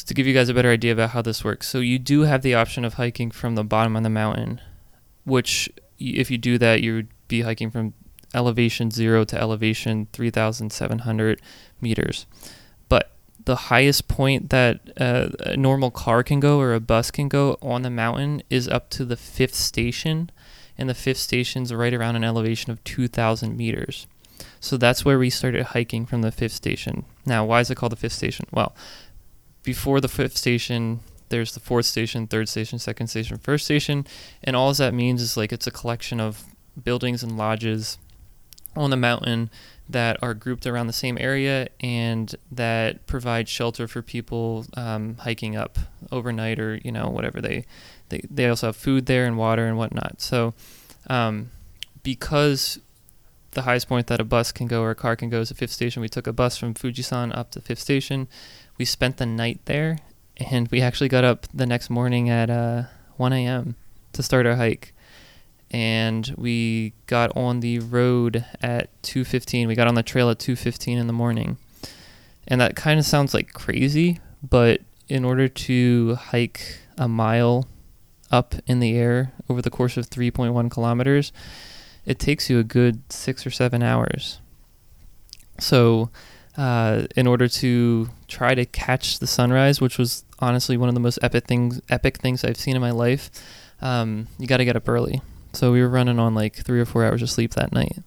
to 0.05 0.13
give 0.13 0.25
you 0.25 0.33
guys 0.33 0.49
a 0.49 0.53
better 0.53 0.71
idea 0.71 0.91
about 0.91 1.11
how 1.11 1.21
this 1.21 1.43
works. 1.43 1.67
So 1.67 1.79
you 1.79 1.99
do 1.99 2.21
have 2.21 2.41
the 2.41 2.55
option 2.55 2.83
of 2.85 2.95
hiking 2.95 3.29
from 3.29 3.55
the 3.55 3.63
bottom 3.63 3.95
of 3.95 4.03
the 4.03 4.09
mountain, 4.09 4.59
which 5.23 5.69
if 5.99 6.31
you 6.31 6.37
do 6.37 6.57
that, 6.57 6.81
you 6.81 6.95
would 6.95 7.07
be 7.27 7.41
hiking 7.41 7.69
from 7.69 7.93
elevation 8.33 8.91
zero 8.91 9.23
to 9.25 9.39
elevation 9.39 10.07
three 10.13 10.29
thousand 10.29 10.71
seven 10.71 10.99
hundred 10.99 11.41
meters. 11.81 12.25
But 12.89 13.11
the 13.45 13.55
highest 13.55 14.07
point 14.07 14.49
that 14.49 14.79
uh, 14.99 15.29
a 15.39 15.57
normal 15.57 15.91
car 15.91 16.23
can 16.23 16.39
go 16.39 16.59
or 16.59 16.73
a 16.73 16.79
bus 16.79 17.11
can 17.11 17.27
go 17.27 17.57
on 17.61 17.81
the 17.81 17.89
mountain 17.89 18.41
is 18.49 18.67
up 18.67 18.89
to 18.91 19.05
the 19.05 19.17
fifth 19.17 19.55
station, 19.55 20.31
and 20.77 20.89
the 20.89 20.93
fifth 20.93 21.19
station's 21.19 21.73
right 21.73 21.93
around 21.93 22.15
an 22.15 22.23
elevation 22.23 22.71
of 22.71 22.83
two 22.83 23.07
thousand 23.07 23.57
meters. 23.57 24.07
So 24.59 24.77
that's 24.77 25.05
where 25.05 25.19
we 25.19 25.29
started 25.29 25.63
hiking 25.67 26.05
from 26.05 26.21
the 26.21 26.31
fifth 26.31 26.53
station. 26.53 27.05
Now, 27.25 27.45
why 27.45 27.59
is 27.59 27.69
it 27.69 27.75
called 27.75 27.91
the 27.91 27.97
fifth 27.97 28.13
station? 28.13 28.45
Well, 28.51 28.75
before 29.63 30.01
the 30.01 30.07
fifth 30.07 30.37
station, 30.37 31.01
there's 31.29 31.53
the 31.53 31.59
fourth 31.59 31.85
station, 31.85 32.27
third 32.27 32.49
station, 32.49 32.79
second 32.79 33.07
station, 33.07 33.37
first 33.37 33.65
station, 33.65 34.05
and 34.43 34.55
all 34.55 34.73
that 34.73 34.93
means 34.93 35.21
is 35.21 35.37
like 35.37 35.51
it's 35.51 35.67
a 35.67 35.71
collection 35.71 36.19
of 36.19 36.45
buildings 36.81 37.23
and 37.23 37.37
lodges 37.37 37.97
on 38.75 38.89
the 38.89 38.97
mountain 38.97 39.49
that 39.89 40.17
are 40.23 40.33
grouped 40.33 40.65
around 40.65 40.87
the 40.87 40.93
same 40.93 41.17
area 41.19 41.67
and 41.81 42.35
that 42.51 43.05
provide 43.05 43.47
shelter 43.49 43.87
for 43.87 44.01
people 44.01 44.65
um, 44.75 45.15
hiking 45.17 45.55
up 45.55 45.77
overnight 46.11 46.59
or 46.59 46.79
you 46.83 46.91
know 46.91 47.09
whatever 47.09 47.41
they 47.41 47.65
they, 48.09 48.21
they 48.29 48.47
also 48.47 48.67
have 48.67 48.75
food 48.75 49.05
there 49.05 49.25
and 49.25 49.37
water 49.37 49.65
and 49.65 49.77
whatnot 49.77 50.21
so 50.21 50.53
um, 51.07 51.51
because 52.01 52.79
the 53.53 53.63
highest 53.63 53.87
point 53.87 54.07
that 54.07 54.19
a 54.19 54.23
bus 54.23 54.51
can 54.51 54.67
go 54.67 54.81
or 54.81 54.91
a 54.91 54.95
car 54.95 55.15
can 55.15 55.29
go 55.29 55.41
is 55.41 55.49
the 55.49 55.55
fifth 55.55 55.71
station. 55.71 56.01
We 56.01 56.09
took 56.09 56.27
a 56.27 56.33
bus 56.33 56.57
from 56.57 56.73
Fujisan 56.73 57.35
up 57.35 57.51
to 57.51 57.61
fifth 57.61 57.79
station. 57.79 58.27
We 58.77 58.85
spent 58.85 59.17
the 59.17 59.25
night 59.25 59.61
there, 59.65 59.99
and 60.37 60.67
we 60.69 60.81
actually 60.81 61.09
got 61.09 61.23
up 61.23 61.47
the 61.53 61.65
next 61.65 61.89
morning 61.89 62.29
at 62.29 62.49
uh, 62.49 62.83
1 63.17 63.33
a.m. 63.33 63.75
to 64.13 64.23
start 64.23 64.45
our 64.45 64.55
hike. 64.55 64.93
And 65.73 66.33
we 66.37 66.93
got 67.07 67.35
on 67.35 67.59
the 67.59 67.79
road 67.79 68.45
at 68.61 68.89
2:15. 69.01 69.67
We 69.67 69.75
got 69.75 69.87
on 69.87 69.95
the 69.95 70.03
trail 70.03 70.29
at 70.29 70.39
2:15 70.39 70.97
in 70.97 71.07
the 71.07 71.13
morning, 71.13 71.57
and 72.47 72.61
that 72.61 72.75
kind 72.75 72.99
of 72.99 73.05
sounds 73.05 73.33
like 73.33 73.53
crazy, 73.53 74.19
but 74.47 74.81
in 75.09 75.25
order 75.25 75.47
to 75.47 76.15
hike 76.15 76.79
a 76.97 77.07
mile 77.07 77.67
up 78.31 78.55
in 78.65 78.79
the 78.79 78.95
air 78.95 79.33
over 79.49 79.61
the 79.61 79.69
course 79.69 79.97
of 79.97 80.09
3.1 80.09 80.69
kilometers, 80.69 81.31
it 82.05 82.19
takes 82.19 82.49
you 82.49 82.59
a 82.59 82.63
good 82.63 83.01
six 83.11 83.45
or 83.45 83.51
seven 83.51 83.83
hours. 83.83 84.39
So, 85.59 86.09
uh, 86.57 87.03
in 87.15 87.27
order 87.27 87.47
to 87.47 88.09
try 88.27 88.55
to 88.55 88.65
catch 88.65 89.19
the 89.19 89.27
sunrise, 89.27 89.81
which 89.81 89.97
was 89.97 90.23
honestly 90.39 90.77
one 90.77 90.89
of 90.89 90.95
the 90.95 91.01
most 91.01 91.19
epic 91.21 91.45
things, 91.45 91.81
epic 91.89 92.17
things 92.17 92.43
I've 92.43 92.57
seen 92.57 92.75
in 92.75 92.81
my 92.81 92.91
life, 92.91 93.31
um, 93.81 94.27
you 94.37 94.47
got 94.47 94.57
to 94.57 94.65
get 94.65 94.75
up 94.75 94.87
early. 94.87 95.21
So 95.53 95.71
we 95.71 95.81
were 95.81 95.89
running 95.89 96.19
on 96.19 96.33
like 96.33 96.55
three 96.55 96.79
or 96.79 96.85
four 96.85 97.05
hours 97.05 97.21
of 97.21 97.29
sleep 97.29 97.53
that 97.53 97.71
night. 97.71 97.99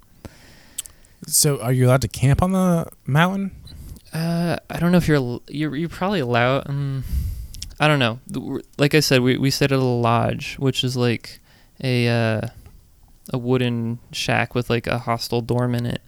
So, 1.26 1.60
are 1.60 1.72
you 1.72 1.86
allowed 1.86 2.02
to 2.02 2.08
camp 2.08 2.42
on 2.42 2.52
the 2.52 2.88
mountain? 3.06 3.52
Uh, 4.12 4.56
I 4.70 4.78
don't 4.78 4.92
know 4.92 4.98
if 4.98 5.08
you're 5.08 5.40
you're 5.48 5.74
you're 5.74 5.88
probably 5.88 6.20
allowed. 6.20 6.68
Um, 6.68 7.04
I 7.80 7.88
don't 7.88 7.98
know. 7.98 8.20
Like 8.78 8.94
I 8.94 9.00
said, 9.00 9.22
we 9.22 9.36
we 9.36 9.50
stayed 9.50 9.72
at 9.72 9.78
a 9.78 9.82
lodge, 9.82 10.56
which 10.56 10.84
is 10.84 10.96
like 10.96 11.40
a 11.82 12.08
uh, 12.08 12.40
a 13.32 13.38
wooden 13.38 13.98
shack 14.12 14.54
with 14.54 14.70
like 14.70 14.86
a 14.86 14.98
hostel 14.98 15.40
dorm 15.40 15.74
in 15.74 15.86
it. 15.86 16.02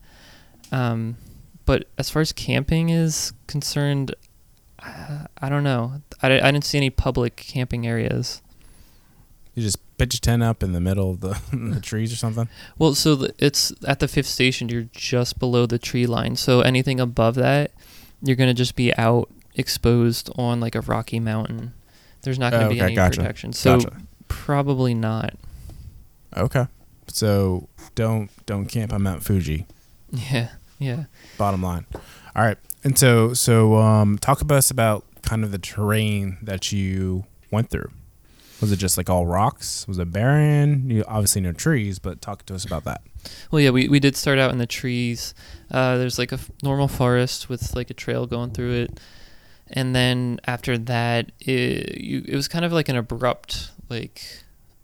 Um, 0.71 1.17
but 1.65 1.89
as 1.99 2.11
far 2.11 2.23
as 2.23 2.33
camping 2.33 2.89
is 2.91 3.33
concerned, 3.47 4.15
uh, 4.79 5.25
I 5.39 5.49
don't 5.49 5.65
know. 5.65 6.01
I, 6.23 6.41
I 6.41 6.51
didn't 6.51 6.65
see 6.65 6.79
any 6.79 6.91
public 6.91 7.37
camping 7.37 7.87
areas. 7.87 8.41
You 9.55 9.63
just 9.63 9.79
pitch 9.99 10.15
a 10.15 10.21
tent 10.21 10.43
up 10.43 10.63
in 10.63 10.73
the 10.73 10.81
middle 10.81 11.11
of 11.11 11.21
the, 11.21 11.39
the 11.75 11.81
trees 11.81 12.13
or 12.13 12.17
something. 12.17 12.49
Well, 12.79 12.95
so 12.95 13.15
the, 13.17 13.35
it's 13.39 13.73
at 13.87 13.99
the 14.01 14.09
fifth 14.09 14.27
station. 14.29 14.69
You're 14.69 14.89
just 14.93 15.39
below 15.39 15.67
the 15.67 15.79
tree 15.79 16.07
line. 16.07 16.37
So 16.37 16.61
anything 16.63 17.01
above 17.01 17.35
that, 17.35 17.73
you're 18.23 18.37
gonna 18.37 18.55
just 18.55 18.75
be 18.77 18.95
out 18.97 19.29
exposed 19.55 20.31
on 20.37 20.61
like 20.61 20.75
a 20.75 20.81
rocky 20.81 21.21
mountain. 21.21 21.75
There's 22.23 22.39
not 22.39 22.53
gonna 22.53 22.67
Oh, 22.67 22.71
be 22.71 22.77
okay, 22.77 22.85
any 22.87 22.95
gotcha. 22.95 23.19
protection. 23.21 23.53
So 23.53 23.79
gotcha. 23.81 23.97
probably 24.29 24.95
not. 24.95 25.35
Okay. 26.37 26.67
So 27.09 27.69
don't 27.95 28.31
don't 28.47 28.67
camp 28.67 28.93
on 28.93 29.03
Mount 29.03 29.23
Fuji. 29.23 29.67
Yeah, 30.11 30.49
yeah. 30.79 31.05
Bottom 31.37 31.63
line. 31.63 31.87
All 32.37 32.45
right. 32.45 32.59
And 32.85 32.99
so 32.99 33.35
so 33.35 33.77
um, 33.77 34.19
talk 34.19 34.41
about 34.41 34.59
us 34.59 34.71
about 34.71 35.05
kind 35.23 35.43
of 35.45 35.51
the 35.53 35.59
terrain 35.59 36.39
that 36.43 36.71
you 36.73 37.25
went 37.51 37.71
through. 37.71 37.91
Was 38.61 38.73
it 38.73 38.77
just 38.77 38.97
like 38.97 39.09
all 39.09 39.27
rocks? 39.27 39.87
Was 39.87 39.99
it 39.99 40.11
barren? 40.11 40.91
You 40.91 41.05
obviously 41.07 41.41
no 41.41 41.53
trees, 41.53 41.99
but 41.99 42.21
talk 42.21 42.45
to 42.47 42.55
us 42.55 42.65
about 42.65 42.85
that. 42.85 43.03
Well, 43.51 43.61
yeah, 43.61 43.71
we, 43.71 43.89
we 43.89 44.01
did 44.01 44.17
start 44.17 44.39
out 44.39 44.51
in 44.51 44.59
the 44.59 44.67
trees. 44.67 45.35
Uh, 45.71 45.97
there's 45.97 46.19
like 46.19 46.33
a 46.33 46.37
f- 46.37 46.51
normal 46.63 46.89
forest 46.89 47.49
with 47.49 47.75
like 47.75 47.91
a 47.91 47.95
trail 47.95 48.27
going 48.27 48.51
through 48.51 48.73
it, 48.73 49.01
and 49.69 49.95
then 49.95 50.41
after 50.47 50.77
that, 50.79 51.31
it, 51.41 51.99
you, 52.01 52.25
it 52.27 52.35
was 52.35 52.49
kind 52.49 52.65
of 52.65 52.73
like 52.73 52.89
an 52.89 52.97
abrupt 52.97 53.71
like 53.89 54.23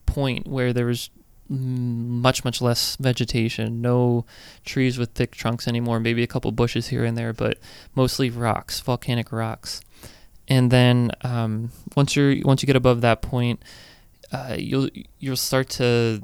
point 0.06 0.46
where 0.46 0.72
there 0.72 0.86
was 0.86 1.10
much 1.48 2.44
much 2.44 2.62
less 2.62 2.96
vegetation, 2.96 3.80
no 3.82 4.24
trees 4.64 4.98
with 4.98 5.10
thick 5.10 5.32
trunks 5.32 5.68
anymore. 5.68 6.00
Maybe 6.00 6.22
a 6.22 6.26
couple 6.28 6.52
bushes 6.52 6.88
here 6.88 7.04
and 7.04 7.16
there, 7.18 7.32
but 7.32 7.58
mostly 7.94 8.30
rocks, 8.30 8.80
volcanic 8.80 9.32
rocks. 9.32 9.80
And 10.48 10.70
then 10.70 11.10
um, 11.22 11.70
once 11.96 12.16
you're 12.16 12.36
once 12.44 12.62
you 12.62 12.66
get 12.66 12.76
above 12.76 13.00
that 13.00 13.22
point, 13.22 13.62
uh, 14.32 14.56
you'll 14.58 14.88
you'll 15.18 15.36
start 15.36 15.70
to 15.70 16.22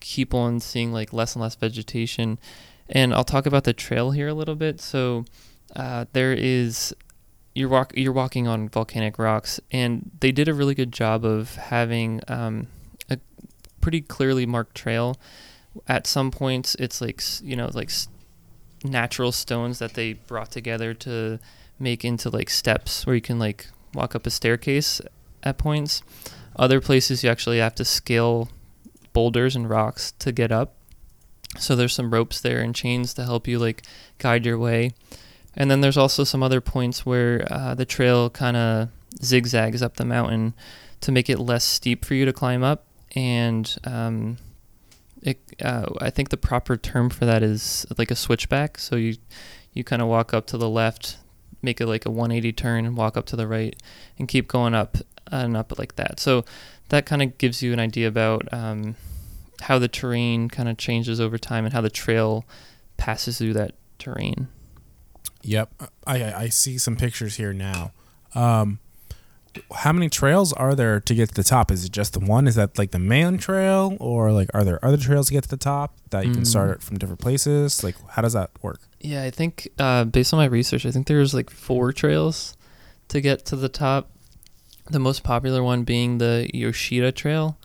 keep 0.00 0.34
on 0.34 0.60
seeing 0.60 0.92
like 0.92 1.12
less 1.12 1.34
and 1.34 1.42
less 1.42 1.54
vegetation. 1.54 2.38
And 2.88 3.14
I'll 3.14 3.24
talk 3.24 3.46
about 3.46 3.64
the 3.64 3.72
trail 3.72 4.10
here 4.10 4.28
a 4.28 4.34
little 4.34 4.54
bit. 4.54 4.80
So 4.80 5.24
uh, 5.74 6.06
there 6.12 6.32
is 6.32 6.94
you're 7.54 7.68
walk 7.68 7.92
you're 7.96 8.12
walking 8.12 8.48
on 8.48 8.68
volcanic 8.68 9.18
rocks, 9.18 9.60
and 9.70 10.10
they 10.20 10.32
did 10.32 10.48
a 10.48 10.54
really 10.54 10.74
good 10.74 10.92
job 10.92 11.24
of 11.24 11.56
having 11.56 12.20
um, 12.28 12.68
a 13.10 13.18
pretty 13.80 14.00
clearly 14.00 14.46
marked 14.46 14.74
trail. 14.74 15.16
At 15.88 16.06
some 16.06 16.30
points, 16.30 16.74
it's 16.76 17.00
like 17.00 17.22
you 17.42 17.56
know 17.56 17.70
like 17.72 17.90
natural 18.84 19.32
stones 19.32 19.78
that 19.78 19.94
they 19.94 20.14
brought 20.14 20.50
together 20.50 20.94
to 20.94 21.38
make 21.78 22.04
into 22.04 22.30
like 22.30 22.50
steps 22.50 23.06
where 23.06 23.14
you 23.14 23.20
can 23.20 23.38
like 23.38 23.68
walk 23.94 24.14
up 24.14 24.26
a 24.26 24.30
staircase 24.30 25.00
at 25.42 25.58
points. 25.58 26.02
Other 26.56 26.80
places 26.80 27.24
you 27.24 27.30
actually 27.30 27.58
have 27.58 27.74
to 27.76 27.84
scale 27.84 28.48
boulders 29.12 29.56
and 29.56 29.68
rocks 29.68 30.12
to 30.18 30.32
get 30.32 30.52
up. 30.52 30.74
So 31.58 31.76
there's 31.76 31.94
some 31.94 32.12
ropes 32.12 32.40
there 32.40 32.60
and 32.60 32.74
chains 32.74 33.12
to 33.14 33.24
help 33.24 33.46
you 33.46 33.58
like 33.58 33.82
guide 34.18 34.46
your 34.46 34.58
way. 34.58 34.92
And 35.54 35.70
then 35.70 35.82
there's 35.82 35.98
also 35.98 36.24
some 36.24 36.42
other 36.42 36.60
points 36.60 37.04
where 37.04 37.46
uh, 37.50 37.74
the 37.74 37.84
trail 37.84 38.30
kind 38.30 38.56
of 38.56 38.88
zigzags 39.22 39.82
up 39.82 39.96
the 39.96 40.04
mountain 40.04 40.54
to 41.02 41.12
make 41.12 41.28
it 41.28 41.38
less 41.38 41.64
steep 41.64 42.04
for 42.04 42.14
you 42.14 42.24
to 42.24 42.32
climb 42.32 42.62
up. 42.62 42.86
And 43.14 43.74
um, 43.84 44.38
it, 45.22 45.40
uh, 45.64 45.86
I 46.00 46.10
think 46.10 46.30
the 46.30 46.36
proper 46.36 46.76
term 46.76 47.10
for 47.10 47.24
that 47.24 47.42
is 47.42 47.86
like 47.96 48.10
a 48.10 48.16
switchback. 48.16 48.78
So 48.78 48.96
you 48.96 49.16
you 49.72 49.84
kind 49.84 50.02
of 50.02 50.08
walk 50.08 50.34
up 50.34 50.46
to 50.48 50.58
the 50.58 50.68
left, 50.68 51.16
make 51.62 51.80
it 51.80 51.86
like 51.86 52.04
a 52.04 52.10
180 52.10 52.52
turn, 52.52 52.84
and 52.84 52.96
walk 52.96 53.16
up 53.16 53.26
to 53.26 53.36
the 53.36 53.46
right, 53.46 53.74
and 54.18 54.28
keep 54.28 54.48
going 54.48 54.74
up 54.74 54.98
and 55.30 55.56
up 55.56 55.78
like 55.78 55.96
that. 55.96 56.20
So 56.20 56.44
that 56.90 57.06
kind 57.06 57.22
of 57.22 57.38
gives 57.38 57.62
you 57.62 57.72
an 57.72 57.80
idea 57.80 58.08
about 58.08 58.52
um, 58.52 58.96
how 59.62 59.78
the 59.78 59.88
terrain 59.88 60.48
kind 60.48 60.68
of 60.68 60.76
changes 60.76 61.20
over 61.20 61.38
time 61.38 61.64
and 61.64 61.72
how 61.72 61.80
the 61.80 61.90
trail 61.90 62.44
passes 62.96 63.38
through 63.38 63.54
that 63.54 63.74
terrain. 63.98 64.48
Yep. 65.42 65.90
I 66.06 66.34
I 66.34 66.48
see 66.48 66.78
some 66.78 66.96
pictures 66.96 67.36
here 67.36 67.52
now. 67.52 67.92
Um, 68.34 68.78
how 69.74 69.92
many 69.92 70.08
trails 70.08 70.52
are 70.52 70.74
there 70.74 71.00
to 71.00 71.14
get 71.14 71.28
to 71.28 71.34
the 71.34 71.42
top? 71.44 71.70
Is 71.70 71.84
it 71.84 71.92
just 71.92 72.12
the 72.14 72.20
one? 72.20 72.46
Is 72.46 72.54
that 72.54 72.78
like 72.78 72.90
the 72.90 72.98
main 72.98 73.38
trail, 73.38 73.96
or 74.00 74.32
like 74.32 74.48
are 74.54 74.64
there 74.64 74.82
other 74.84 74.96
trails 74.96 75.26
to 75.28 75.32
get 75.34 75.42
to 75.44 75.48
the 75.48 75.56
top 75.56 75.94
that 76.10 76.24
you 76.26 76.32
can 76.32 76.42
Mm. 76.42 76.46
start 76.46 76.82
from 76.82 76.98
different 76.98 77.20
places? 77.20 77.82
Like, 77.84 77.96
how 78.10 78.22
does 78.22 78.32
that 78.32 78.50
work? 78.62 78.80
Yeah, 79.00 79.22
I 79.24 79.30
think 79.30 79.68
uh, 79.78 80.04
based 80.04 80.32
on 80.32 80.38
my 80.38 80.46
research, 80.46 80.86
I 80.86 80.90
think 80.90 81.06
there's 81.06 81.34
like 81.34 81.50
four 81.50 81.92
trails 81.92 82.56
to 83.08 83.20
get 83.20 83.44
to 83.46 83.56
the 83.56 83.68
top. 83.68 84.10
The 84.90 84.98
most 84.98 85.22
popular 85.22 85.62
one 85.62 85.84
being 85.84 86.18
the 86.18 86.48
Yoshida 86.52 87.12
Trail, 87.12 87.56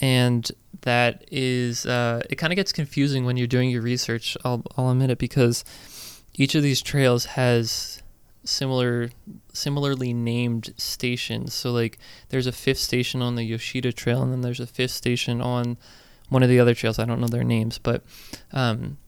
and 0.00 0.50
that 0.82 1.24
is 1.30 1.86
uh, 1.86 2.22
it 2.28 2.36
kind 2.36 2.52
of 2.52 2.56
gets 2.56 2.72
confusing 2.72 3.24
when 3.24 3.36
you're 3.36 3.46
doing 3.46 3.70
your 3.70 3.82
research. 3.82 4.36
I'll 4.44 4.62
I'll 4.76 4.90
admit 4.90 5.10
it 5.10 5.18
because 5.18 5.64
each 6.34 6.54
of 6.54 6.62
these 6.62 6.82
trails 6.82 7.24
has 7.26 8.02
similar 8.44 9.10
similarly 9.52 10.12
named 10.12 10.74
stations. 10.76 11.54
So 11.54 11.72
like 11.72 11.98
there's 12.28 12.46
a 12.46 12.52
fifth 12.52 12.78
station 12.78 13.22
on 13.22 13.34
the 13.34 13.44
Yoshida 13.44 13.92
Trail, 13.92 14.22
and 14.22 14.32
then 14.32 14.40
there's 14.40 14.60
a 14.60 14.66
fifth 14.66 14.92
station 14.92 15.40
on 15.40 15.76
one 16.28 16.42
of 16.42 16.48
the 16.48 16.60
other 16.60 16.74
trails. 16.74 16.98
I 16.98 17.04
don't 17.04 17.20
know 17.20 17.28
their 17.28 17.44
names, 17.44 17.78
but 17.78 18.02
um, 18.52 18.98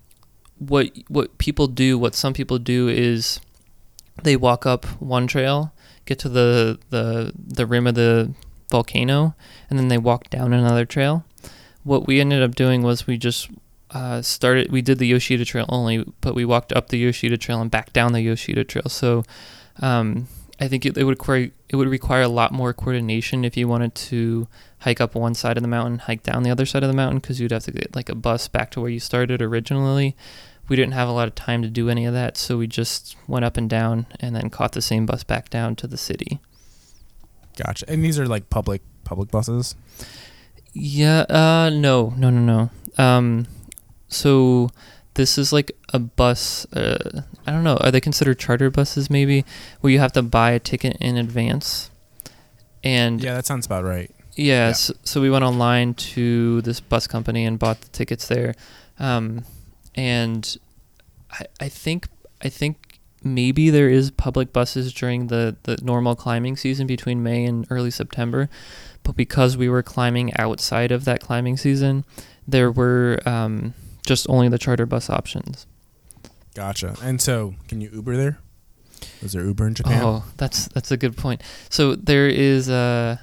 what 0.58 0.90
what 1.08 1.38
people 1.38 1.66
do, 1.66 1.98
what 1.98 2.14
some 2.14 2.32
people 2.32 2.58
do 2.58 2.88
is 2.88 3.40
they 4.22 4.36
walk 4.36 4.66
up 4.66 4.84
one 5.00 5.26
trail, 5.26 5.72
get 6.04 6.18
to 6.20 6.28
the 6.28 6.78
the 6.90 7.32
the 7.36 7.66
rim 7.66 7.86
of 7.86 7.94
the 7.94 8.34
volcano, 8.70 9.34
and 9.70 9.78
then 9.78 9.88
they 9.88 9.98
walk 9.98 10.30
down 10.30 10.52
another 10.52 10.84
trail. 10.84 11.24
What 11.84 12.06
we 12.06 12.20
ended 12.20 12.42
up 12.42 12.54
doing 12.54 12.82
was 12.82 13.06
we 13.06 13.16
just 13.16 13.48
uh, 13.96 14.22
started. 14.22 14.70
We 14.70 14.82
did 14.82 14.98
the 14.98 15.06
Yoshida 15.06 15.44
Trail 15.44 15.66
only, 15.68 16.04
but 16.20 16.34
we 16.34 16.44
walked 16.44 16.72
up 16.72 16.88
the 16.88 16.98
Yoshida 16.98 17.38
Trail 17.38 17.60
and 17.60 17.70
back 17.70 17.92
down 17.92 18.12
the 18.12 18.20
Yoshida 18.20 18.64
Trail. 18.64 18.88
So 18.88 19.24
um, 19.80 20.28
I 20.60 20.68
think 20.68 20.84
it, 20.84 20.96
it 20.98 21.04
would 21.04 21.18
require 21.18 21.50
it 21.68 21.76
would 21.76 21.88
require 21.88 22.22
a 22.22 22.28
lot 22.28 22.52
more 22.52 22.72
coordination 22.72 23.44
if 23.44 23.56
you 23.56 23.66
wanted 23.66 23.94
to 23.94 24.48
hike 24.80 25.00
up 25.00 25.14
one 25.14 25.34
side 25.34 25.56
of 25.56 25.62
the 25.62 25.68
mountain, 25.68 25.98
hike 26.00 26.22
down 26.22 26.42
the 26.42 26.50
other 26.50 26.66
side 26.66 26.82
of 26.82 26.90
the 26.90 26.96
mountain, 26.96 27.18
because 27.18 27.40
you'd 27.40 27.52
have 27.52 27.64
to 27.64 27.72
get 27.72 27.96
like 27.96 28.08
a 28.08 28.14
bus 28.14 28.48
back 28.48 28.70
to 28.72 28.80
where 28.80 28.90
you 28.90 29.00
started 29.00 29.40
originally. 29.40 30.14
We 30.68 30.76
didn't 30.76 30.94
have 30.94 31.08
a 31.08 31.12
lot 31.12 31.28
of 31.28 31.34
time 31.34 31.62
to 31.62 31.68
do 31.68 31.88
any 31.88 32.04
of 32.06 32.12
that, 32.14 32.36
so 32.36 32.58
we 32.58 32.66
just 32.66 33.16
went 33.26 33.44
up 33.44 33.56
and 33.56 33.70
down 33.70 34.06
and 34.20 34.34
then 34.34 34.50
caught 34.50 34.72
the 34.72 34.82
same 34.82 35.06
bus 35.06 35.24
back 35.24 35.48
down 35.48 35.76
to 35.76 35.86
the 35.86 35.96
city. 35.96 36.40
Gotcha. 37.56 37.88
And 37.88 38.04
these 38.04 38.18
are 38.18 38.26
like 38.26 38.50
public 38.50 38.82
public 39.04 39.30
buses. 39.30 39.74
Yeah. 40.72 41.20
Uh. 41.28 41.70
No. 41.70 42.12
No. 42.16 42.30
No. 42.30 42.40
No. 42.40 42.70
Um. 43.02 43.46
So 44.08 44.70
this 45.14 45.38
is 45.38 45.52
like 45.52 45.72
a 45.92 45.98
bus. 45.98 46.66
Uh, 46.72 47.22
I 47.46 47.52
don't 47.52 47.64
know. 47.64 47.76
Are 47.78 47.90
they 47.90 48.00
considered 48.00 48.38
charter 48.38 48.70
buses? 48.70 49.10
Maybe 49.10 49.44
where 49.80 49.92
you 49.92 49.98
have 49.98 50.12
to 50.12 50.22
buy 50.22 50.50
a 50.52 50.58
ticket 50.58 50.96
in 51.00 51.16
advance. 51.16 51.90
And 52.84 53.22
Yeah, 53.22 53.34
that 53.34 53.46
sounds 53.46 53.66
about 53.66 53.84
right. 53.84 54.10
yeah, 54.36 54.68
Yeah. 54.68 54.72
So, 54.72 54.94
so 55.02 55.20
we 55.20 55.30
went 55.30 55.44
online 55.44 55.94
to 55.94 56.60
this 56.62 56.80
bus 56.80 57.06
company 57.06 57.44
and 57.44 57.58
bought 57.58 57.80
the 57.80 57.88
tickets 57.88 58.28
there, 58.28 58.54
um, 58.98 59.44
and 59.94 60.56
I, 61.32 61.46
I 61.60 61.68
think 61.68 62.08
I 62.42 62.48
think 62.48 63.00
maybe 63.24 63.70
there 63.70 63.88
is 63.88 64.10
public 64.12 64.52
buses 64.52 64.92
during 64.92 65.28
the 65.28 65.56
the 65.64 65.78
normal 65.82 66.14
climbing 66.14 66.56
season 66.56 66.86
between 66.86 67.22
May 67.22 67.44
and 67.44 67.66
early 67.70 67.90
September, 67.90 68.48
but 69.02 69.16
because 69.16 69.56
we 69.56 69.68
were 69.68 69.82
climbing 69.82 70.32
outside 70.36 70.92
of 70.92 71.04
that 71.06 71.20
climbing 71.20 71.56
season, 71.56 72.04
there 72.46 72.70
were 72.70 73.18
um, 73.26 73.74
just 74.06 74.26
only 74.30 74.48
the 74.48 74.58
charter 74.58 74.86
bus 74.86 75.10
options. 75.10 75.66
Gotcha. 76.54 76.96
And 77.02 77.20
so, 77.20 77.54
can 77.68 77.82
you 77.82 77.90
Uber 77.92 78.16
there? 78.16 78.38
Is 79.20 79.32
there 79.32 79.44
Uber 79.44 79.66
in 79.66 79.74
Japan? 79.74 80.02
Oh, 80.02 80.24
that's 80.38 80.68
that's 80.68 80.90
a 80.90 80.96
good 80.96 81.16
point. 81.16 81.42
So 81.68 81.94
there 81.94 82.28
is 82.28 82.70
uh 82.70 83.18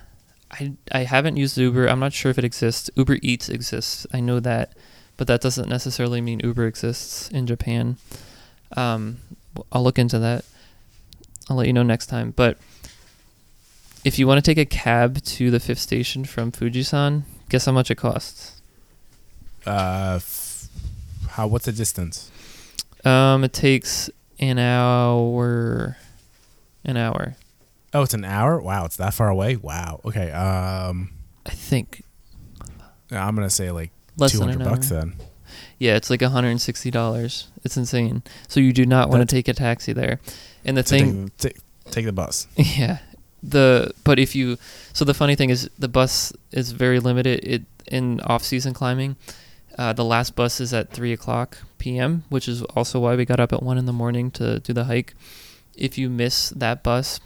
I 0.52 0.74
I 0.92 1.04
haven't 1.04 1.38
used 1.38 1.58
Uber. 1.58 1.88
I'm 1.88 2.00
not 2.00 2.14
sure 2.14 2.30
if 2.30 2.38
it 2.38 2.44
exists. 2.46 2.92
Uber 2.96 3.18
Eats 3.24 3.50
exists. 3.50 4.06
I 4.14 4.20
know 4.20 4.40
that, 4.40 4.74
but 5.18 5.28
that 5.28 5.42
doesn't 5.42 5.70
necessarily 5.70 6.22
mean 6.22 6.42
Uber 6.44 6.68
exists 6.68 7.30
in 7.30 7.48
Japan. 7.48 7.98
Um 8.78 9.18
I'll 9.72 9.84
look 9.84 9.98
into 9.98 10.20
that. 10.20 10.46
I'll 11.50 11.58
let 11.58 11.68
you 11.68 11.74
know 11.74 11.84
next 11.84 12.08
time. 12.08 12.32
But 12.36 12.58
if 14.04 14.20
you 14.20 14.28
want 14.28 14.44
to 14.44 14.48
take 14.48 14.58
a 14.58 14.66
cab 14.66 15.24
to 15.24 15.50
the 15.50 15.60
fifth 15.60 15.80
station 15.80 16.26
from 16.26 16.52
Fujisan, 16.52 17.24
guess 17.50 17.66
how 17.66 17.72
much 17.72 17.90
it 17.90 17.96
costs? 17.96 18.62
Uh, 19.66 20.20
how? 21.34 21.48
What's 21.48 21.66
the 21.66 21.72
distance? 21.72 22.32
Um, 23.06 23.44
it 23.44 23.54
takes 23.54 24.10
an 24.40 24.60
hour. 24.60 25.98
An 26.86 26.98
hour, 26.98 27.36
Oh, 27.94 28.02
it's 28.02 28.14
an 28.14 28.26
hour. 28.26 28.60
Wow, 28.60 28.86
it's 28.86 28.98
that 28.98 29.14
far 29.14 29.30
away. 29.30 29.56
Wow. 29.56 30.02
Okay. 30.04 30.32
Um, 30.32 31.12
I 31.46 31.52
think. 31.52 32.04
I'm 33.12 33.36
gonna 33.36 33.50
say 33.50 33.70
like 33.72 33.92
two 34.28 34.42
hour. 34.42 34.58
bucks 34.58 34.90
then. 34.90 35.14
Yeah, 35.78 35.96
it's 35.96 36.10
like 36.10 36.22
$160. 36.22 37.46
It's 37.64 37.78
insane. 37.78 38.24
So 38.48 38.60
you 38.60 38.74
do 38.74 38.86
not 38.86 39.10
want 39.10 39.28
to 39.28 39.36
take 39.36 39.48
a 39.48 39.54
taxi 39.54 39.94
there. 39.94 40.20
And 40.66 40.78
the 40.78 40.84
So 40.84 40.98
thing, 40.98 41.32
take, 41.38 41.58
take, 41.92 42.06
the 42.06 42.12
bus. 42.12 42.48
yeah, 42.56 43.00
the 43.44 43.94
but 44.04 44.18
if 44.18 44.34
you, 44.36 44.58
so 44.94 45.06
the 45.06 45.14
funny 45.14 45.36
thing 45.36 45.50
is 45.50 45.70
the 45.78 45.90
bus 45.90 46.34
is 46.52 46.72
very 46.72 47.00
limited. 47.00 47.44
It 47.44 47.64
in 47.88 48.22
off-season 48.22 48.74
climbing, 48.74 49.18
uh, 49.78 49.94
the 49.94 50.06
last 50.06 50.36
bus 50.36 50.60
is 50.60 50.74
at 50.74 50.92
three 50.92 51.14
o'clock 51.14 51.58
p.m., 51.78 52.24
which 52.30 52.48
is 52.48 52.62
also 52.64 53.00
why 53.00 53.16
we 53.16 53.26
got 53.26 53.40
up 53.40 53.54
at 53.54 53.64
one 53.64 53.78
in 53.78 53.86
the 53.86 53.94
morning 53.94 54.32
to 54.32 54.60
do 54.60 54.74
the 54.74 54.86
hike. 54.86 55.14
If 55.76 55.98
you 55.98 56.10
miss 56.10 56.50
that 56.52 56.84
bus, 56.84 57.20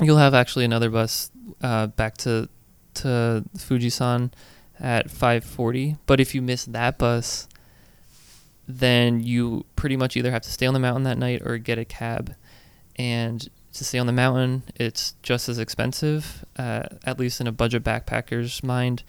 you'll 0.00 0.18
have 0.18 0.34
actually 0.34 0.64
another 0.64 0.90
bus 0.90 1.30
uh, 1.62 1.88
back 1.88 2.16
to 2.18 2.48
to 2.94 3.44
Fujisan 3.56 4.32
at 4.80 5.08
5:40. 5.08 5.98
But 6.06 6.20
if 6.20 6.34
you 6.34 6.42
miss 6.42 6.64
that 6.64 6.98
bus, 6.98 7.48
then 8.66 9.20
you 9.20 9.64
pretty 9.76 9.96
much 9.96 10.16
either 10.16 10.30
have 10.30 10.42
to 10.42 10.50
stay 10.50 10.66
on 10.66 10.74
the 10.74 10.80
mountain 10.80 11.04
that 11.04 11.18
night 11.18 11.42
or 11.44 11.58
get 11.58 11.78
a 11.78 11.84
cab. 11.84 12.34
And 12.96 13.46
to 13.74 13.84
stay 13.84 13.98
on 13.98 14.06
the 14.06 14.12
mountain, 14.12 14.64
it's 14.74 15.14
just 15.22 15.48
as 15.48 15.58
expensive, 15.58 16.44
uh, 16.56 16.84
at 17.04 17.18
least 17.18 17.40
in 17.40 17.46
a 17.46 17.52
budget 17.52 17.84
backpacker's 17.84 18.62
mind. 18.64 19.02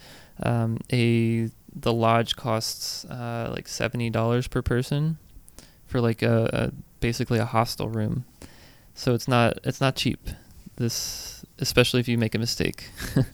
Um, 0.44 0.80
a 0.92 1.50
the 1.82 1.94
lodge 1.94 2.36
costs 2.36 3.06
uh, 3.06 3.52
like 3.54 3.68
seventy 3.68 4.10
dollars 4.10 4.48
per 4.48 4.62
person 4.62 5.18
for 5.86 6.02
like 6.02 6.22
a, 6.22 6.50
a 6.54 6.72
basically 7.00 7.40
a 7.40 7.46
hostel 7.46 7.90
room. 7.90 8.26
So 8.94 9.14
it's 9.14 9.28
not 9.28 9.60
it's 9.64 9.82
not 9.82 9.96
cheap. 9.96 10.30
This 10.78 11.46
especially 11.60 12.00
if 12.00 12.08
you 12.08 12.18
make 12.18 12.36
a 12.36 12.40
mistake. 12.40 12.90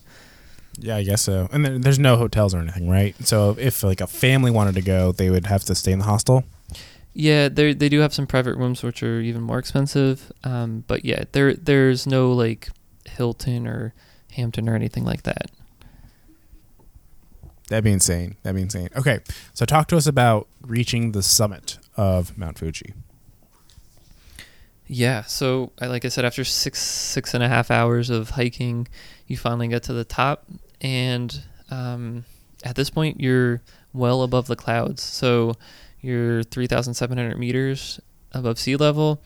Yeah, 0.78 0.96
I 0.96 1.04
guess 1.04 1.22
so. 1.22 1.48
And 1.52 1.64
there, 1.64 1.78
there's 1.78 1.98
no 1.98 2.16
hotels 2.16 2.54
or 2.54 2.58
anything, 2.58 2.88
right? 2.88 3.14
So 3.26 3.56
if 3.58 3.82
like 3.82 4.00
a 4.00 4.06
family 4.06 4.50
wanted 4.50 4.74
to 4.74 4.82
go, 4.82 5.12
they 5.12 5.30
would 5.30 5.46
have 5.46 5.64
to 5.64 5.74
stay 5.74 5.92
in 5.92 5.98
the 6.00 6.04
hostel. 6.04 6.44
Yeah, 7.12 7.48
they 7.48 7.74
they 7.74 7.88
do 7.88 8.00
have 8.00 8.12
some 8.12 8.26
private 8.26 8.56
rooms 8.56 8.82
which 8.82 9.02
are 9.02 9.20
even 9.20 9.42
more 9.42 9.58
expensive. 9.58 10.32
Um, 10.42 10.84
but 10.86 11.04
yeah, 11.04 11.24
there 11.32 11.54
there's 11.54 12.06
no 12.06 12.32
like 12.32 12.70
Hilton 13.04 13.66
or 13.66 13.94
Hampton 14.32 14.68
or 14.68 14.74
anything 14.74 15.04
like 15.04 15.22
that. 15.22 15.50
That'd 17.68 17.84
be 17.84 17.92
insane. 17.92 18.36
That'd 18.42 18.56
be 18.56 18.62
insane. 18.62 18.90
Okay, 18.96 19.20
so 19.54 19.64
talk 19.64 19.88
to 19.88 19.96
us 19.96 20.06
about 20.06 20.48
reaching 20.62 21.12
the 21.12 21.22
summit 21.22 21.78
of 21.96 22.36
Mount 22.36 22.58
Fuji. 22.58 22.94
Yeah, 24.86 25.22
so 25.22 25.72
like 25.80 26.04
I 26.04 26.08
said, 26.08 26.26
after 26.26 26.44
six 26.44 26.80
six 26.80 27.32
and 27.32 27.42
a 27.42 27.48
half 27.48 27.70
hours 27.70 28.10
of 28.10 28.30
hiking, 28.30 28.86
you 29.26 29.36
finally 29.38 29.68
get 29.68 29.82
to 29.84 29.94
the 29.94 30.04
top, 30.04 30.44
and 30.82 31.42
um, 31.70 32.26
at 32.64 32.76
this 32.76 32.90
point 32.90 33.18
you're 33.18 33.62
well 33.94 34.22
above 34.22 34.46
the 34.46 34.56
clouds. 34.56 35.02
So 35.02 35.54
you're 36.02 36.42
three 36.42 36.66
thousand 36.66 36.94
seven 36.94 37.16
hundred 37.16 37.38
meters 37.38 37.98
above 38.32 38.58
sea 38.58 38.76
level, 38.76 39.22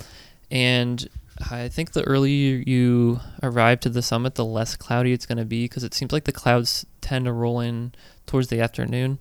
and 0.49 1.09
I 1.51 1.69
think 1.69 1.93
the 1.93 2.05
earlier 2.05 2.63
you 2.65 3.21
arrive 3.43 3.81
to 3.81 3.89
the 3.89 4.03
summit, 4.03 4.37
the 4.37 4.45
less 4.45 4.77
cloudy 4.77 5.13
it's 5.13 5.27
going 5.27 5.39
to 5.39 5.45
be 5.45 5.65
because 5.65 5.83
it 5.83 5.95
seems 5.95 6.13
like 6.13 6.25
the 6.25 6.33
clouds 6.33 6.87
tend 7.01 7.25
to 7.25 7.33
roll 7.33 7.59
in 7.59 7.93
towards 8.29 8.49
the 8.49 8.61
afternoon. 8.61 9.19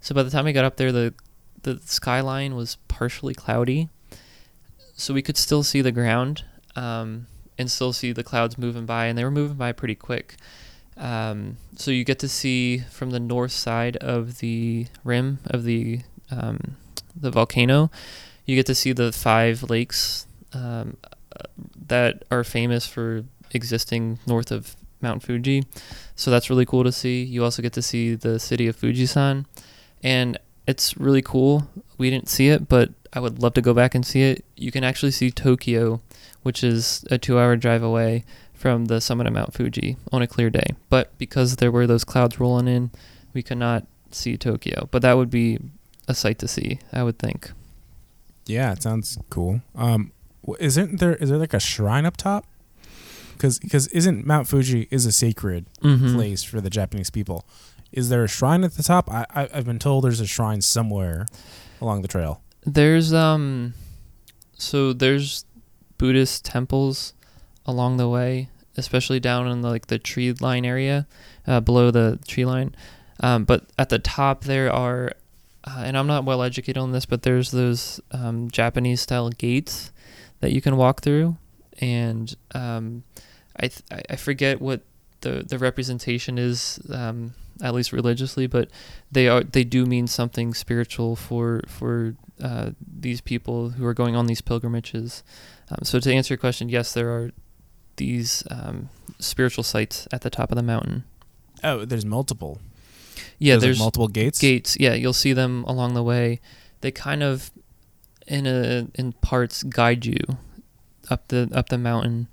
So 0.00 0.14
by 0.14 0.22
the 0.22 0.30
time 0.30 0.44
we 0.44 0.52
got 0.52 0.64
up 0.64 0.76
there, 0.76 0.92
the 0.92 1.14
the 1.62 1.80
skyline 1.84 2.54
was 2.54 2.76
partially 2.88 3.34
cloudy, 3.34 3.88
so 4.94 5.12
we 5.12 5.22
could 5.22 5.36
still 5.36 5.62
see 5.62 5.82
the 5.82 5.92
ground 5.92 6.44
um, 6.74 7.26
and 7.58 7.70
still 7.70 7.92
see 7.92 8.12
the 8.12 8.24
clouds 8.24 8.56
moving 8.56 8.86
by, 8.86 9.06
and 9.06 9.18
they 9.18 9.24
were 9.24 9.30
moving 9.30 9.56
by 9.56 9.72
pretty 9.72 9.94
quick. 9.94 10.36
Um, 10.96 11.56
so 11.76 11.90
you 11.90 12.04
get 12.04 12.18
to 12.20 12.28
see 12.28 12.78
from 12.78 13.10
the 13.10 13.20
north 13.20 13.52
side 13.52 13.96
of 13.96 14.38
the 14.38 14.86
rim 15.04 15.38
of 15.46 15.64
the 15.64 16.00
um, 16.30 16.76
the 17.14 17.30
volcano, 17.30 17.90
you 18.46 18.56
get 18.56 18.66
to 18.66 18.74
see 18.74 18.92
the 18.92 19.12
five 19.12 19.64
lakes 19.64 20.26
um, 20.52 20.96
that 21.88 22.24
are 22.30 22.44
famous 22.44 22.86
for 22.86 23.24
existing 23.52 24.18
north 24.26 24.50
of 24.50 24.76
Mount 25.00 25.22
Fuji. 25.22 25.64
So 26.14 26.30
that's 26.30 26.50
really 26.50 26.66
cool 26.66 26.84
to 26.84 26.92
see. 26.92 27.22
You 27.22 27.44
also 27.44 27.62
get 27.62 27.72
to 27.74 27.82
see 27.82 28.14
the 28.14 28.38
city 28.38 28.66
of 28.66 28.76
Fujisan, 28.76 29.46
and 30.02 30.38
it's 30.66 30.96
really 30.96 31.22
cool. 31.22 31.68
We 31.98 32.10
didn't 32.10 32.28
see 32.28 32.48
it, 32.48 32.68
but 32.68 32.90
I 33.12 33.20
would 33.20 33.42
love 33.42 33.54
to 33.54 33.62
go 33.62 33.74
back 33.74 33.94
and 33.94 34.06
see 34.06 34.22
it. 34.22 34.44
You 34.56 34.70
can 34.70 34.84
actually 34.84 35.12
see 35.12 35.30
Tokyo, 35.30 36.00
which 36.42 36.62
is 36.62 37.04
a 37.10 37.18
two-hour 37.18 37.56
drive 37.56 37.82
away 37.82 38.24
from 38.54 38.86
the 38.86 39.00
summit 39.00 39.26
of 39.26 39.32
Mount 39.32 39.54
Fuji 39.54 39.96
on 40.12 40.22
a 40.22 40.26
clear 40.26 40.50
day. 40.50 40.74
But 40.90 41.16
because 41.18 41.56
there 41.56 41.72
were 41.72 41.86
those 41.86 42.04
clouds 42.04 42.38
rolling 42.38 42.68
in, 42.68 42.90
we 43.32 43.42
could 43.42 43.58
not 43.58 43.86
see 44.10 44.36
Tokyo. 44.36 44.88
But 44.90 45.02
that 45.02 45.16
would 45.16 45.30
be 45.30 45.58
a 46.06 46.14
sight 46.14 46.38
to 46.40 46.48
see, 46.48 46.78
I 46.92 47.02
would 47.02 47.18
think. 47.18 47.52
Yeah, 48.46 48.72
it 48.72 48.82
sounds 48.82 49.18
cool. 49.30 49.62
Um, 49.74 50.12
isn't 50.58 50.98
there 50.98 51.14
is 51.16 51.30
there 51.30 51.38
like 51.38 51.54
a 51.54 51.60
shrine 51.60 52.06
up 52.06 52.16
top? 52.16 52.46
Because 53.40 53.58
because 53.58 53.86
isn't 53.88 54.26
Mount 54.26 54.46
Fuji 54.46 54.86
is 54.90 55.06
a 55.06 55.12
sacred 55.12 55.64
Mhm. 55.82 56.14
place 56.14 56.42
for 56.42 56.60
the 56.60 56.70
Japanese 56.70 57.10
people? 57.10 57.46
Is 57.90 58.08
there 58.10 58.22
a 58.22 58.28
shrine 58.28 58.62
at 58.64 58.74
the 58.74 58.82
top? 58.82 59.10
I, 59.10 59.24
I 59.34 59.48
I've 59.54 59.64
been 59.64 59.78
told 59.78 60.04
there's 60.04 60.20
a 60.20 60.26
shrine 60.26 60.60
somewhere 60.60 61.26
along 61.80 62.02
the 62.02 62.08
trail. 62.08 62.42
There's 62.66 63.12
um, 63.14 63.74
so 64.58 64.92
there's 64.92 65.44
Buddhist 65.98 66.44
temples 66.44 67.14
along 67.66 67.96
the 67.96 68.08
way, 68.08 68.48
especially 68.76 69.20
down 69.20 69.48
in 69.48 69.62
the, 69.62 69.68
like 69.70 69.86
the 69.86 69.98
tree 69.98 70.32
line 70.32 70.64
area, 70.64 71.06
uh, 71.46 71.60
below 71.60 71.90
the 71.90 72.18
tree 72.28 72.44
line. 72.44 72.74
Um, 73.22 73.44
but 73.44 73.64
at 73.78 73.88
the 73.90 73.98
top 73.98 74.44
there 74.44 74.72
are, 74.72 75.12
uh, 75.64 75.82
and 75.84 75.96
I'm 75.96 76.06
not 76.06 76.24
well 76.24 76.42
educated 76.42 76.78
on 76.78 76.92
this, 76.92 77.04
but 77.06 77.22
there's 77.22 77.50
those 77.50 78.00
um, 78.12 78.50
Japanese 78.50 79.00
style 79.02 79.28
gates 79.30 79.90
that 80.40 80.52
you 80.52 80.60
can 80.62 80.76
walk 80.76 81.02
through, 81.02 81.36
and 81.80 82.34
um, 82.54 83.02
I 83.60 83.68
th- 83.68 83.82
I- 83.90 84.02
I 84.14 84.16
forget 84.16 84.60
what 84.60 84.80
the 85.20 85.44
the 85.46 85.58
representation 85.58 86.38
is. 86.38 86.80
Um, 86.90 87.34
at 87.62 87.74
least 87.74 87.92
religiously, 87.92 88.46
but 88.46 88.70
they 89.12 89.28
are 89.28 89.44
they 89.44 89.64
do 89.64 89.84
mean 89.84 90.06
something 90.06 90.54
spiritual 90.54 91.14
for 91.14 91.60
for 91.68 92.14
uh, 92.42 92.70
these 92.80 93.20
people 93.20 93.70
who 93.70 93.84
are 93.84 93.92
going 93.92 94.16
on 94.16 94.26
these 94.26 94.40
pilgrimages. 94.40 95.22
Um, 95.70 95.80
so 95.82 96.00
to 96.00 96.10
answer 96.10 96.32
your 96.32 96.38
question, 96.38 96.70
yes, 96.70 96.94
there 96.94 97.10
are 97.10 97.32
these 97.96 98.42
um, 98.50 98.88
spiritual 99.18 99.62
sites 99.62 100.08
at 100.10 100.22
the 100.22 100.30
top 100.30 100.50
of 100.50 100.56
the 100.56 100.62
mountain. 100.62 101.04
Oh, 101.62 101.84
there's 101.84 102.06
multiple. 102.06 102.60
Yeah, 103.38 103.54
like, 103.56 103.60
there's 103.60 103.78
multiple 103.78 104.08
gates. 104.08 104.38
gates. 104.38 104.78
Yeah, 104.80 104.94
you'll 104.94 105.12
see 105.12 105.34
them 105.34 105.64
along 105.64 105.92
the 105.92 106.02
way. 106.02 106.40
They 106.80 106.90
kind 106.90 107.22
of, 107.22 107.50
in 108.26 108.46
a 108.46 108.88
in 108.94 109.12
parts, 109.20 109.62
guide 109.64 110.06
you 110.06 110.24
up 111.10 111.28
the 111.28 111.50
up 111.52 111.68
the 111.68 111.76
mountain. 111.76 112.28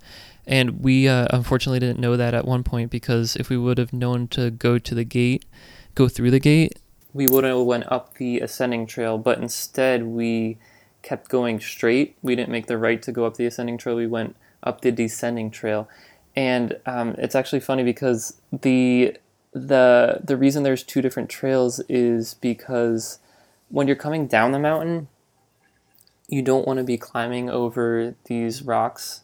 And 0.48 0.82
we 0.82 1.08
uh, 1.08 1.28
unfortunately 1.30 1.80
didn't 1.80 2.00
know 2.00 2.16
that 2.16 2.34
at 2.34 2.46
one 2.46 2.64
point 2.64 2.90
because 2.90 3.36
if 3.36 3.50
we 3.50 3.58
would 3.58 3.78
have 3.78 3.92
known 3.92 4.30
to 4.30 4.50
go 4.50 4.80
to 4.80 4.96
the 4.96 5.04
gate, 5.04 5.46
go 5.94 6.08
through 6.08 6.32
the 6.32 6.40
gate, 6.40 6.80
we 7.14 7.28
would 7.28 7.44
have 7.44 7.60
went 7.60 7.92
up 7.92 8.16
the 8.16 8.40
ascending 8.40 8.88
trail. 8.88 9.18
But 9.18 9.40
instead, 9.40 10.04
we 10.04 10.58
kept 11.02 11.30
going 11.30 11.60
straight. 11.60 12.16
We 12.22 12.36
didn't 12.36 12.52
make 12.52 12.68
the 12.68 12.78
right 12.78 13.02
to 13.02 13.12
go 13.12 13.26
up 13.26 13.36
the 13.36 13.46
ascending 13.46 13.78
trail. 13.78 13.96
We 13.96 14.08
went 14.08 14.36
up 14.64 14.82
the 14.82 14.92
descending 14.92 15.52
trail, 15.52 15.90
and 16.36 16.78
um, 16.86 17.16
it's 17.18 17.36
actually 17.36 17.60
funny 17.60 17.84
because 17.84 18.40
the 18.52 19.18
the 19.54 20.20
the 20.24 20.38
reason 20.38 20.64
there's 20.64 20.84
two 20.84 21.02
different 21.02 21.30
trails 21.30 21.82
is 21.90 22.36
because 22.36 23.20
when 23.70 23.88
you're 23.88 23.96
coming 23.96 24.28
down 24.28 24.52
the 24.52 24.60
mountain, 24.60 25.08
you 26.28 26.42
don't 26.42 26.68
want 26.68 26.78
to 26.78 26.84
be 26.84 26.98
climbing 26.98 27.50
over 27.50 28.16
these 28.26 28.62
rocks, 28.62 29.22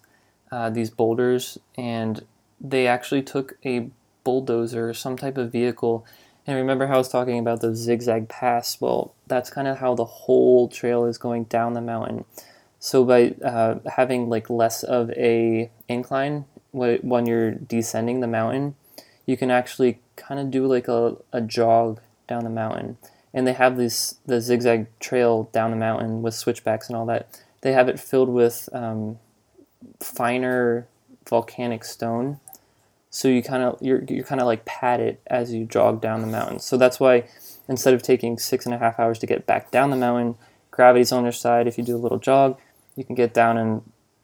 uh, 0.53 0.69
these 0.69 0.91
boulders, 0.91 1.57
and 1.75 2.23
they 2.61 2.85
actually 2.85 3.23
took 3.23 3.57
a 3.65 3.89
bulldozer 4.23 4.93
some 4.93 5.17
type 5.17 5.35
of 5.35 5.51
vehicle. 5.51 6.05
And 6.45 6.55
remember 6.55 6.85
how 6.85 6.93
I 6.93 6.97
was 6.97 7.09
talking 7.09 7.39
about 7.39 7.61
the 7.61 7.75
zigzag 7.75 8.29
pass? 8.29 8.79
Well, 8.79 9.15
that's 9.25 9.49
kind 9.49 9.67
of 9.67 9.79
how 9.79 9.95
the 9.95 10.05
whole 10.05 10.67
trail 10.67 11.05
is 11.05 11.17
going 11.17 11.45
down 11.45 11.73
the 11.73 11.81
mountain. 11.81 12.25
So 12.77 13.03
by 13.03 13.33
uh, 13.43 13.79
having 13.95 14.29
like 14.29 14.47
less 14.47 14.83
of 14.83 15.09
a 15.11 15.71
incline 15.87 16.45
when 16.71 17.25
you're 17.25 17.51
descending 17.51 18.19
the 18.19 18.27
mountain, 18.27 18.75
you 19.25 19.37
can 19.37 19.49
actually 19.49 20.01
kind 20.15 20.39
of 20.39 20.51
do 20.51 20.67
like 20.67 20.87
a, 20.87 21.15
a 21.31 21.41
jog 21.41 21.99
down 22.27 22.43
the 22.43 22.51
mountain. 22.51 22.97
And 23.33 23.47
they 23.47 23.53
have 23.53 23.75
this 23.75 24.17
the 24.27 24.39
zigzag 24.39 24.87
trail 24.99 25.49
down 25.51 25.71
the 25.71 25.77
mountain 25.77 26.21
with 26.21 26.35
switchbacks 26.35 26.89
and 26.89 26.95
all 26.95 27.07
that. 27.07 27.41
They 27.61 27.71
have 27.71 27.89
it 27.89 27.99
filled 27.99 28.29
with 28.29 28.69
um, 28.71 29.17
finer 29.99 30.87
volcanic 31.27 31.83
stone, 31.83 32.39
so 33.09 33.27
you 33.27 33.43
kind 33.43 33.63
of 33.63 33.77
you're 33.81 34.03
you're 34.07 34.23
kind 34.23 34.41
of 34.41 34.47
like 34.47 34.65
pat 34.65 34.99
it 34.99 35.21
as 35.27 35.53
you 35.53 35.65
jog 35.65 36.01
down 36.01 36.21
the 36.21 36.27
mountain. 36.27 36.59
So 36.59 36.77
that's 36.77 36.99
why 36.99 37.25
instead 37.67 37.93
of 37.93 38.01
taking 38.01 38.37
six 38.37 38.65
and 38.65 38.73
a 38.73 38.77
half 38.77 38.99
hours 38.99 39.19
to 39.19 39.25
get 39.25 39.45
back 39.45 39.71
down 39.71 39.89
the 39.89 39.95
mountain, 39.95 40.35
gravity's 40.71 41.11
on 41.11 41.23
your 41.23 41.31
side. 41.31 41.67
If 41.67 41.77
you 41.77 41.83
do 41.83 41.95
a 41.95 41.97
little 41.97 42.19
jog, 42.19 42.59
you 42.95 43.03
can 43.03 43.15
get 43.15 43.33
down 43.33 43.57
in 43.57 43.81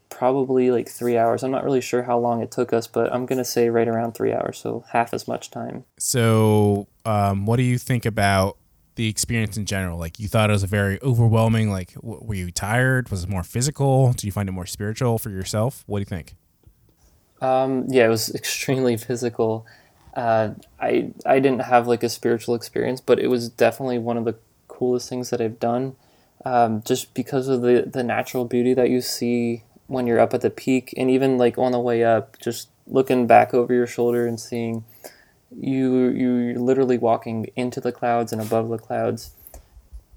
probably 0.09 0.71
like 0.71 0.89
three 0.89 1.17
hours. 1.17 1.43
I'm 1.43 1.51
not 1.51 1.63
really 1.63 1.81
sure 1.81 2.03
how 2.03 2.17
long 2.17 2.41
it 2.41 2.51
took 2.51 2.73
us, 2.73 2.87
but 2.87 3.13
I'm 3.13 3.25
gonna 3.25 3.45
say 3.45 3.69
right 3.69 3.87
around 3.87 4.13
three 4.13 4.33
hours, 4.33 4.57
so 4.57 4.83
half 4.91 5.13
as 5.13 5.27
much 5.27 5.51
time. 5.51 5.85
So, 5.97 6.87
um, 7.05 7.45
what 7.45 7.57
do 7.57 7.63
you 7.63 7.77
think 7.77 8.05
about 8.05 8.57
the 8.99 9.07
experience 9.07 9.55
in 9.55 9.65
general? 9.65 9.97
Like, 9.97 10.19
you 10.19 10.27
thought 10.27 10.49
it 10.49 10.53
was 10.53 10.63
a 10.63 10.67
very 10.67 11.01
overwhelming. 11.01 11.71
Like, 11.71 11.93
w- 11.93 12.21
were 12.21 12.33
you 12.33 12.51
tired? 12.51 13.09
Was 13.09 13.23
it 13.23 13.29
more 13.29 13.43
physical? 13.43 14.11
Do 14.11 14.27
you 14.27 14.31
find 14.33 14.49
it 14.49 14.51
more 14.51 14.65
spiritual 14.65 15.17
for 15.17 15.29
yourself? 15.29 15.85
What 15.87 15.99
do 15.99 16.01
you 16.01 16.05
think? 16.05 16.35
Um, 17.39 17.85
yeah, 17.87 18.05
it 18.05 18.09
was 18.09 18.29
extremely 18.35 18.97
physical. 18.97 19.65
Uh, 20.13 20.49
I 20.81 21.13
I 21.25 21.39
didn't 21.39 21.61
have 21.61 21.87
like 21.87 22.03
a 22.03 22.09
spiritual 22.09 22.55
experience, 22.55 22.99
but 22.99 23.19
it 23.19 23.27
was 23.27 23.47
definitely 23.47 23.99
one 23.99 24.17
of 24.17 24.25
the 24.25 24.35
coolest 24.67 25.07
things 25.07 25.29
that 25.29 25.39
I've 25.39 25.59
done. 25.59 25.95
Um, 26.43 26.83
just 26.83 27.13
because 27.13 27.47
of 27.47 27.61
the 27.61 27.89
the 27.89 28.03
natural 28.03 28.43
beauty 28.43 28.73
that 28.73 28.89
you 28.89 28.99
see 28.99 29.63
when 29.87 30.07
you're 30.07 30.19
up 30.19 30.33
at 30.33 30.41
the 30.41 30.49
peak, 30.49 30.93
and 30.97 31.09
even 31.09 31.37
like 31.37 31.57
on 31.57 31.71
the 31.71 31.79
way 31.79 32.03
up, 32.03 32.37
just 32.39 32.67
looking 32.85 33.27
back 33.27 33.53
over 33.53 33.73
your 33.73 33.87
shoulder 33.87 34.27
and 34.27 34.41
seeing 34.41 34.83
you 35.57 36.09
you're 36.09 36.59
literally 36.59 36.97
walking 36.97 37.47
into 37.55 37.81
the 37.81 37.91
clouds 37.91 38.31
and 38.31 38.41
above 38.41 38.69
the 38.69 38.77
clouds, 38.77 39.31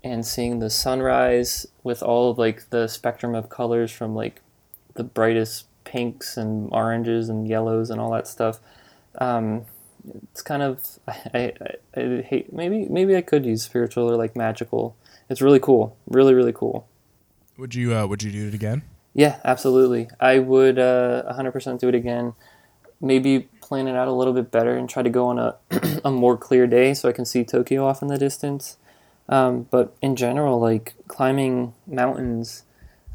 and 0.04 0.26
seeing 0.26 0.58
the 0.58 0.70
sunrise 0.70 1.66
with 1.82 2.02
all 2.02 2.30
of 2.30 2.38
like 2.38 2.70
the 2.70 2.88
spectrum 2.88 3.34
of 3.34 3.48
colors 3.48 3.90
from 3.90 4.14
like 4.14 4.40
the 4.94 5.04
brightest 5.04 5.66
pinks 5.84 6.36
and 6.36 6.68
oranges 6.72 7.28
and 7.28 7.48
yellows 7.48 7.90
and 7.90 8.00
all 8.00 8.12
that 8.12 8.26
stuff. 8.28 8.60
Um, 9.18 9.66
it's 10.32 10.42
kind 10.42 10.62
of 10.62 10.98
I, 11.08 11.52
I, 11.94 12.00
I 12.00 12.22
hate 12.22 12.52
maybe 12.52 12.86
maybe 12.88 13.16
I 13.16 13.22
could 13.22 13.46
use 13.46 13.62
spiritual 13.62 14.10
or 14.10 14.16
like 14.16 14.36
magical. 14.36 14.96
It's 15.28 15.40
really 15.40 15.60
cool, 15.60 15.96
really 16.06 16.34
really 16.34 16.52
cool. 16.52 16.86
Would 17.58 17.74
you 17.74 17.94
uh, 17.94 18.06
Would 18.06 18.22
you 18.22 18.32
do 18.32 18.48
it 18.48 18.54
again? 18.54 18.82
Yeah, 19.14 19.40
absolutely. 19.44 20.08
I 20.20 20.38
would 20.38 20.78
uh, 20.78 21.22
100% 21.30 21.78
do 21.78 21.88
it 21.88 21.94
again. 21.94 22.32
Maybe 23.02 23.40
plan 23.60 23.88
it 23.88 23.96
out 23.96 24.08
a 24.08 24.12
little 24.12 24.32
bit 24.32 24.50
better 24.50 24.76
and 24.76 24.88
try 24.88 25.02
to 25.02 25.10
go 25.10 25.26
on 25.26 25.38
a 25.38 25.56
a 26.04 26.10
more 26.10 26.36
clear 26.36 26.66
day 26.66 26.94
so 26.94 27.08
I 27.08 27.12
can 27.12 27.24
see 27.24 27.44
Tokyo 27.44 27.84
off 27.84 28.00
in 28.00 28.08
the 28.08 28.16
distance. 28.16 28.76
Um, 29.28 29.66
but 29.70 29.94
in 30.00 30.16
general, 30.16 30.58
like 30.60 30.94
climbing 31.08 31.74
mountains, 31.86 32.62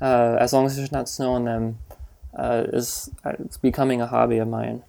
uh, 0.02 0.38
as 0.40 0.52
long 0.54 0.66
as 0.66 0.76
there's 0.78 0.92
not 0.92 1.08
snow 1.10 1.34
on 1.34 1.46
them, 1.46 1.78
uh, 2.38 2.66
is 2.74 3.10
uh, 3.26 3.34
it's 3.40 3.58
becoming 3.58 4.02
a 4.02 4.08
hobby 4.08 4.38
of 4.38 4.48
mine. 4.48 4.84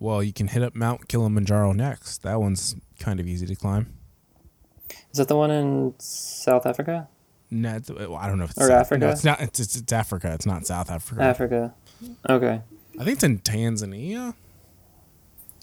Well, 0.00 0.22
you 0.22 0.32
can 0.32 0.48
hit 0.48 0.62
up 0.62 0.74
Mount 0.74 1.08
Kilimanjaro 1.08 1.72
next. 1.72 2.22
That 2.24 2.40
one's 2.40 2.76
kind 2.98 3.20
of 3.20 3.26
easy 3.28 3.46
to 3.46 3.54
climb. 3.54 3.92
Is 5.12 5.18
that 5.18 5.28
the 5.28 5.36
one 5.36 5.50
in 5.50 5.94
South 5.98 6.66
Africa? 6.66 7.08
No, 7.50 7.76
it's- 7.76 7.90
well, 7.90 8.16
I 8.16 8.26
don't 8.28 8.38
know 8.38 8.44
if 8.44 8.50
it's 8.50 8.58
Or 8.58 8.66
South- 8.68 8.80
Africa? 8.80 9.06
No, 9.06 9.10
it's 9.12 9.24
not. 9.24 9.40
It's, 9.40 9.60
it's, 9.60 9.76
it's 9.76 9.92
Africa. 9.92 10.32
It's 10.34 10.46
not 10.46 10.66
South 10.66 10.90
Africa. 10.90 11.22
Africa. 11.22 11.74
Okay. 12.28 12.60
I 12.98 13.04
think 13.04 13.16
it's 13.16 13.24
in 13.24 13.38
Tanzania. 13.40 14.34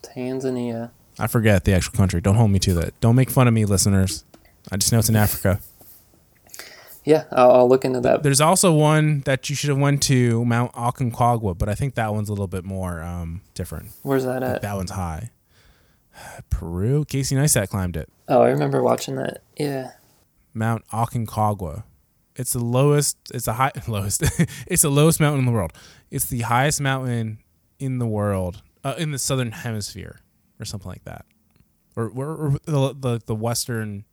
Tanzania. 0.03 0.91
I 1.19 1.27
forget 1.27 1.65
the 1.65 1.73
actual 1.73 1.93
country. 1.93 2.21
Don't 2.21 2.35
hold 2.35 2.51
me 2.51 2.59
to 2.59 2.73
that. 2.75 2.99
Don't 2.99 3.15
make 3.15 3.29
fun 3.29 3.47
of 3.47 3.53
me, 3.53 3.65
listeners. 3.65 4.25
I 4.71 4.77
just 4.77 4.91
know 4.91 4.99
it's 4.99 5.09
in 5.09 5.15
Africa. 5.15 5.59
Yeah, 7.03 7.23
I'll, 7.31 7.51
I'll 7.51 7.69
look 7.69 7.83
into 7.83 7.99
that. 8.01 8.21
There's 8.21 8.41
also 8.41 8.71
one 8.73 9.21
that 9.21 9.49
you 9.49 9.55
should 9.55 9.69
have 9.69 9.79
went 9.79 10.03
to, 10.03 10.45
Mount 10.45 10.71
Aconcagua, 10.73 11.57
but 11.57 11.67
I 11.67 11.73
think 11.73 11.95
that 11.95 12.13
one's 12.13 12.29
a 12.29 12.31
little 12.31 12.47
bit 12.47 12.63
more 12.63 13.01
um, 13.01 13.41
different. 13.55 13.89
Where's 14.03 14.25
that 14.25 14.43
at? 14.43 14.61
That 14.61 14.75
one's 14.75 14.91
high. 14.91 15.31
Peru. 16.49 17.05
Casey 17.05 17.35
Neistat 17.35 17.69
climbed 17.69 17.97
it. 17.97 18.09
Oh, 18.27 18.41
I 18.41 18.49
remember 18.49 18.83
watching 18.83 19.15
that. 19.15 19.41
Yeah. 19.57 19.91
Mount 20.53 20.85
Aconcagua. 20.89 21.83
It's 22.35 22.53
the 22.53 22.63
lowest. 22.63 23.17
It's 23.33 23.45
the 23.45 23.53
high 23.53 23.71
lowest. 23.87 24.23
it's 24.67 24.81
the 24.83 24.89
lowest 24.89 25.19
mountain 25.19 25.39
in 25.39 25.45
the 25.45 25.51
world. 25.51 25.73
It's 26.09 26.25
the 26.25 26.41
highest 26.41 26.81
mountain 26.81 27.39
in 27.79 27.99
the 27.99 28.07
world, 28.07 28.61
uh, 28.83 28.95
in 28.97 29.11
the 29.11 29.19
southern 29.19 29.51
hemisphere, 29.51 30.21
or 30.59 30.65
something 30.65 30.89
like 30.89 31.03
that, 31.05 31.25
or, 31.95 32.09
or, 32.09 32.27
or 32.29 32.51
the, 32.65 32.95
the 32.97 33.21
the 33.25 33.35
western 33.35 34.05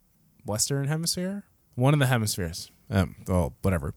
western 0.44 0.87
hemisphere, 0.88 1.44
one 1.74 1.92
of 1.94 2.00
the 2.00 2.07
hemispheres. 2.07 2.70
Um, 2.90 3.16
well, 3.26 3.54
whatever. 3.62 3.94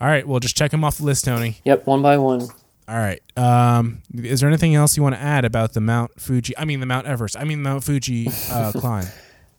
All 0.00 0.08
right, 0.08 0.26
well, 0.26 0.40
just 0.40 0.56
check 0.56 0.72
them 0.72 0.82
off 0.84 0.98
the 0.98 1.04
list, 1.04 1.24
Tony. 1.24 1.58
Yep, 1.64 1.86
one 1.86 2.02
by 2.02 2.18
one. 2.18 2.48
All 2.86 2.96
right. 2.98 3.22
Um, 3.38 4.02
is 4.12 4.40
there 4.40 4.48
anything 4.48 4.74
else 4.74 4.96
you 4.96 5.02
want 5.02 5.14
to 5.14 5.20
add 5.20 5.44
about 5.44 5.72
the 5.72 5.80
Mount 5.80 6.20
Fuji? 6.20 6.56
I 6.58 6.64
mean, 6.64 6.80
the 6.80 6.86
Mount 6.86 7.06
Everest. 7.06 7.36
I 7.38 7.44
mean, 7.44 7.62
Mount 7.62 7.82
Fuji 7.82 8.28
uh, 8.50 8.72
climb. 8.76 9.06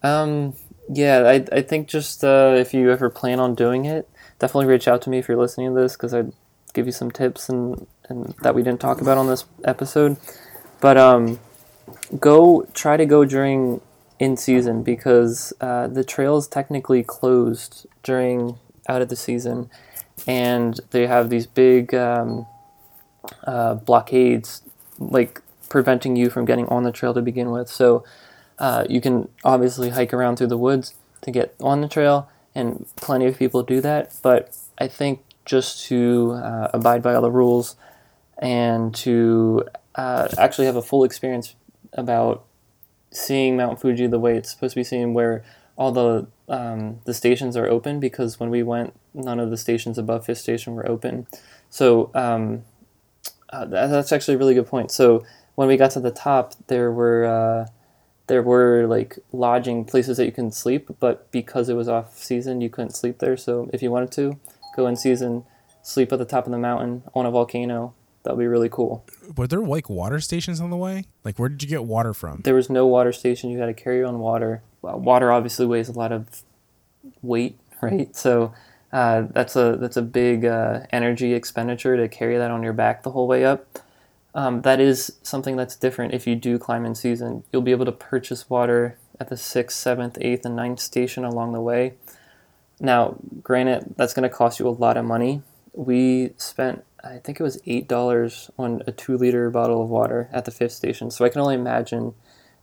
Um, 0.04 0.54
yeah, 0.90 1.20
I, 1.20 1.46
I 1.52 1.62
think 1.62 1.88
just 1.88 2.24
uh, 2.24 2.56
if 2.58 2.74
you 2.74 2.92
ever 2.92 3.10
plan 3.10 3.40
on 3.40 3.56
doing 3.56 3.86
it, 3.86 4.10
definitely 4.40 4.68
reach 4.68 4.88
out 4.88 5.02
to 5.04 5.10
me 5.10 5.18
if 5.18 5.28
you're 5.28 5.38
listening 5.38 5.74
to 5.74 5.82
this 5.82 5.94
because 5.94 6.14
I'd 6.14 6.32
give 6.74 6.86
you 6.86 6.92
some 6.92 7.10
tips 7.10 7.50
and, 7.50 7.88
and 8.10 8.36
that 8.42 8.54
we 8.54 8.62
didn't 8.62 8.82
talk 8.82 9.02
about 9.02 9.18
on 9.18 9.28
this 9.28 9.46
episode. 9.64 10.18
But 10.82 10.98
um, 10.98 11.40
go 12.20 12.68
try 12.74 12.98
to 12.98 13.06
go 13.06 13.26
during 13.26 13.82
in 14.20 14.38
season 14.38 14.84
because 14.84 15.54
uh, 15.60 15.88
the 15.88 16.04
trail 16.04 16.38
is 16.38 16.48
technically 16.48 17.04
closed 17.04 17.86
during 18.04 18.58
out 18.88 19.02
of 19.02 19.10
the 19.10 19.16
season, 19.16 19.70
and 20.28 20.80
they 20.92 21.08
have 21.08 21.30
these 21.30 21.48
big 21.48 21.94
um, 21.94 22.46
uh, 23.46 23.76
blockades, 23.76 24.62
like 25.00 25.42
preventing 25.70 26.16
you 26.16 26.30
from 26.30 26.46
getting 26.46 26.68
on 26.68 26.84
the 26.84 26.92
trail 26.92 27.14
to 27.14 27.22
begin 27.22 27.52
with. 27.52 27.68
So 27.68 28.04
uh, 28.60 28.86
you 28.90 29.02
can 29.02 29.30
obviously 29.44 29.90
hike 29.90 30.14
around 30.14 30.38
through 30.38 30.48
the 30.48 30.58
woods 30.58 30.96
to 31.22 31.32
get 31.32 31.56
on 31.60 31.82
the 31.82 31.88
trail, 31.88 32.30
and 32.54 32.86
plenty 32.96 33.26
of 33.26 33.38
people 33.38 33.64
do 33.64 33.82
that. 33.82 34.16
But 34.22 34.56
I 34.78 34.88
think 34.88 35.22
just 35.46 35.86
to 35.88 36.40
uh, 36.44 36.70
abide 36.74 37.02
by 37.02 37.14
all 37.14 37.22
the 37.22 37.32
rules 37.32 37.76
and 38.38 38.94
to 38.96 39.66
uh, 39.96 40.28
actually 40.38 40.66
have 40.66 40.76
a 40.76 40.82
full 40.82 41.04
experience 41.04 41.56
about 41.94 42.44
seeing 43.12 43.56
Mount 43.56 43.80
Fuji 43.80 44.08
the 44.08 44.20
way 44.20 44.36
it's 44.36 44.52
supposed 44.52 44.74
to 44.74 44.80
be 44.80 44.84
seen, 44.84 45.14
where 45.14 45.44
all 45.78 45.92
the 45.92 46.28
um, 46.48 47.00
the 47.06 47.14
stations 47.14 47.58
are 47.58 47.68
open 47.68 48.00
because 48.00 48.40
when 48.40 48.50
we 48.50 48.64
went, 48.64 48.94
none 49.14 49.40
of 49.40 49.50
the 49.50 49.58
stations 49.58 49.98
above 49.98 50.26
Fifth 50.26 50.38
Station 50.40 50.76
were 50.76 50.88
open. 50.88 51.28
So 51.70 52.12
um, 52.14 52.64
uh, 53.50 53.66
that, 53.66 53.88
that's 53.88 54.12
actually 54.12 54.36
a 54.36 54.38
really 54.38 54.54
good 54.54 54.68
point. 54.68 54.92
So 54.92 55.26
when 55.56 55.68
we 55.68 55.78
got 55.78 55.92
to 55.92 56.00
the 56.00 56.12
top, 56.12 56.54
there 56.68 56.92
were 56.92 57.26
uh, 57.26 57.66
there 58.28 58.42
were 58.42 58.86
like 58.88 59.20
lodging 59.32 59.86
places 59.86 60.18
that 60.18 60.26
you 60.26 60.32
can 60.32 60.52
sleep, 60.52 60.90
but 61.00 61.32
because 61.32 61.70
it 61.70 61.76
was 61.76 61.88
off 61.88 62.18
season, 62.18 62.62
you 62.62 62.70
couldn't 62.70 62.96
sleep 62.96 63.20
there. 63.20 63.38
So 63.38 63.70
if 63.72 63.82
you 63.82 63.92
wanted 63.92 64.12
to 64.14 64.40
go 64.76 64.88
in 64.88 64.96
season, 64.96 65.44
sleep 65.84 66.12
at 66.12 66.20
the 66.20 66.26
top 66.26 66.46
of 66.46 66.52
the 66.52 66.58
mountain 66.58 67.04
on 67.14 67.26
a 67.26 67.32
volcano, 67.32 67.94
that 68.24 68.36
would 68.36 68.42
be 68.42 68.48
really 68.48 68.70
cool. 68.70 69.06
Were 69.38 69.48
there 69.48 69.62
like 69.62 69.90
water 69.90 70.20
stations 70.20 70.60
on 70.60 70.72
the 70.72 70.78
way? 70.78 71.06
Like 71.24 71.38
where 71.38 71.50
did 71.50 71.62
you 71.62 71.70
get 71.70 71.86
water 71.86 72.14
from? 72.14 72.42
There 72.44 72.56
was 72.56 72.70
no 72.70 72.88
water 72.88 73.14
station. 73.14 73.52
You 73.52 73.60
had 73.60 73.68
to 73.68 73.74
carry 73.74 73.98
your 73.98 74.08
own 74.08 74.20
water. 74.20 74.64
Well, 74.82 75.00
water 75.00 75.32
obviously 75.32 75.68
weighs 75.68 75.90
a 75.90 75.94
lot 75.94 76.12
of 76.12 76.44
weight, 77.22 77.60
right? 77.82 78.16
So 78.16 78.54
uh, 78.92 79.24
that's 79.32 79.56
a 79.56 79.78
that's 79.80 79.98
a 79.98 80.02
big 80.02 80.46
uh, 80.46 80.82
energy 80.92 81.34
expenditure 81.34 81.98
to 81.98 82.08
carry 82.08 82.38
that 82.38 82.50
on 82.50 82.64
your 82.64 82.74
back 82.74 83.04
the 83.04 83.12
whole 83.12 83.28
way 83.28 83.46
up. 83.46 83.80
Um, 84.36 84.64
that 84.64 84.82
is 84.82 85.14
something 85.24 85.56
that's 85.56 85.78
different 85.78 86.14
if 86.14 86.28
you 86.28 86.36
do 86.36 86.60
climb 86.60 86.86
in 86.86 86.94
season. 86.94 87.46
You'll 87.52 87.62
be 87.62 87.72
able 87.72 87.86
to 87.86 87.92
purchase 87.94 88.50
water 88.50 88.98
at 89.18 89.30
the 89.30 89.38
sixth, 89.38 89.78
seventh, 89.78 90.18
eighth, 90.20 90.46
and 90.46 90.58
ninth 90.58 90.82
station 90.82 91.24
along 91.24 91.54
the 91.54 91.62
way. 91.62 91.94
Now, 92.82 93.16
granted, 93.42 93.96
that's 93.96 94.14
going 94.14 94.30
to 94.30 94.36
cost 94.36 94.60
you 94.60 94.68
a 94.68 94.70
lot 94.70 94.98
of 94.98 95.06
money. 95.06 95.42
We 95.72 96.34
spent, 96.36 96.84
I 97.02 97.18
think 97.18 97.40
it 97.40 97.44
was 97.44 97.62
$8 97.62 98.50
on 98.60 98.82
a 98.86 98.92
two 98.92 99.18
liter 99.18 99.50
bottle 99.50 99.82
of 99.82 99.90
water 99.90 100.30
at 100.34 100.44
the 100.44 100.52
fifth 100.52 100.74
station. 100.74 101.12
So 101.12 101.24
I 101.24 101.30
can 101.30 101.40
only 101.40 101.56
imagine 101.56 102.14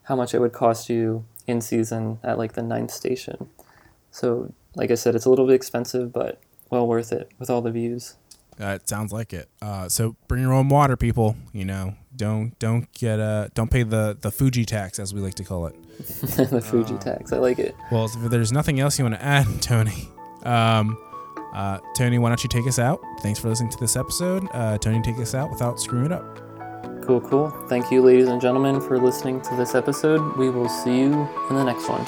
how 0.04 0.16
much 0.16 0.34
it 0.34 0.40
would 0.40 0.52
cost 0.52 0.90
you 0.90 1.24
in 1.46 1.62
season 1.62 2.18
at 2.22 2.36
like 2.36 2.52
the 2.52 2.62
ninth 2.62 2.90
station. 2.90 3.48
So, 4.10 4.52
like 4.74 4.90
I 4.90 4.94
said, 4.94 5.14
it's 5.14 5.24
a 5.24 5.30
little 5.30 5.46
bit 5.46 5.54
expensive, 5.54 6.12
but 6.12 6.38
well 6.68 6.86
worth 6.86 7.12
it 7.12 7.30
with 7.38 7.48
all 7.48 7.62
the 7.62 7.70
views. 7.70 8.16
Uh, 8.60 8.78
it 8.80 8.88
sounds 8.88 9.12
like 9.12 9.32
it. 9.32 9.48
Uh, 9.60 9.88
so 9.88 10.16
bring 10.28 10.42
your 10.42 10.52
own 10.52 10.68
water, 10.68 10.96
people. 10.96 11.36
You 11.52 11.64
know, 11.64 11.94
don't 12.14 12.58
don't 12.58 12.92
get 12.92 13.18
uh 13.18 13.48
don't 13.54 13.70
pay 13.70 13.82
the 13.82 14.16
the 14.20 14.30
Fuji 14.30 14.64
tax 14.64 14.98
as 14.98 15.14
we 15.14 15.20
like 15.20 15.34
to 15.34 15.44
call 15.44 15.66
it. 15.66 15.76
the 15.98 16.60
Fuji 16.60 16.96
tax, 16.98 17.32
I 17.32 17.38
like 17.38 17.58
it. 17.58 17.74
Well, 17.90 18.04
if 18.04 18.30
there's 18.30 18.52
nothing 18.52 18.80
else 18.80 18.98
you 18.98 19.04
want 19.04 19.14
to 19.16 19.24
add, 19.24 19.46
Tony, 19.62 20.08
um, 20.44 20.98
uh, 21.54 21.78
Tony, 21.96 22.18
why 22.18 22.28
don't 22.28 22.42
you 22.42 22.48
take 22.48 22.66
us 22.66 22.78
out? 22.78 23.00
Thanks 23.20 23.38
for 23.38 23.48
listening 23.48 23.70
to 23.70 23.78
this 23.78 23.96
episode. 23.96 24.46
Uh, 24.52 24.78
Tony, 24.78 25.02
take 25.02 25.18
us 25.18 25.34
out 25.34 25.50
without 25.50 25.80
screwing 25.80 26.06
it 26.06 26.12
up. 26.12 26.40
Cool, 27.02 27.20
cool. 27.20 27.50
Thank 27.68 27.90
you, 27.90 28.00
ladies 28.00 28.28
and 28.28 28.40
gentlemen, 28.40 28.80
for 28.80 28.98
listening 28.98 29.40
to 29.42 29.56
this 29.56 29.74
episode. 29.74 30.36
We 30.36 30.50
will 30.50 30.68
see 30.68 31.00
you 31.00 31.28
in 31.50 31.56
the 31.56 31.64
next 31.64 31.88
one. 31.88 32.06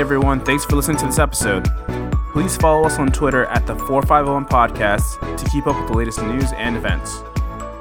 Everyone, 0.00 0.40
thanks 0.40 0.64
for 0.64 0.76
listening 0.76 0.96
to 0.96 1.04
this 1.04 1.18
episode. 1.18 1.68
Please 2.32 2.56
follow 2.56 2.86
us 2.86 2.98
on 2.98 3.12
Twitter 3.12 3.44
at 3.44 3.66
the 3.66 3.76
4501 3.76 4.46
Podcast 4.46 5.36
to 5.36 5.50
keep 5.50 5.66
up 5.66 5.78
with 5.78 5.88
the 5.88 5.94
latest 5.94 6.22
news 6.22 6.52
and 6.52 6.74
events. 6.74 7.22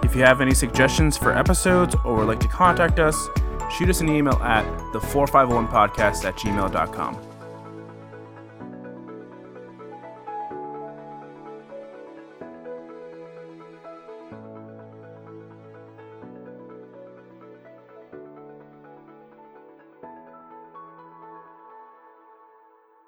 If 0.03 0.17
you 0.17 0.23
have 0.23 0.41
any 0.41 0.53
suggestions 0.53 1.15
for 1.15 1.31
episodes 1.31 1.95
or 2.03 2.17
would 2.17 2.27
like 2.27 2.41
to 2.41 2.49
contact 2.49 2.99
us, 2.99 3.29
shoot 3.71 3.87
us 3.89 4.01
an 4.01 4.09
email 4.09 4.35
at 4.43 4.65
the 4.91 4.99
4501podcast 4.99 6.25
at 6.25 6.35
gmail.com. 6.35 7.28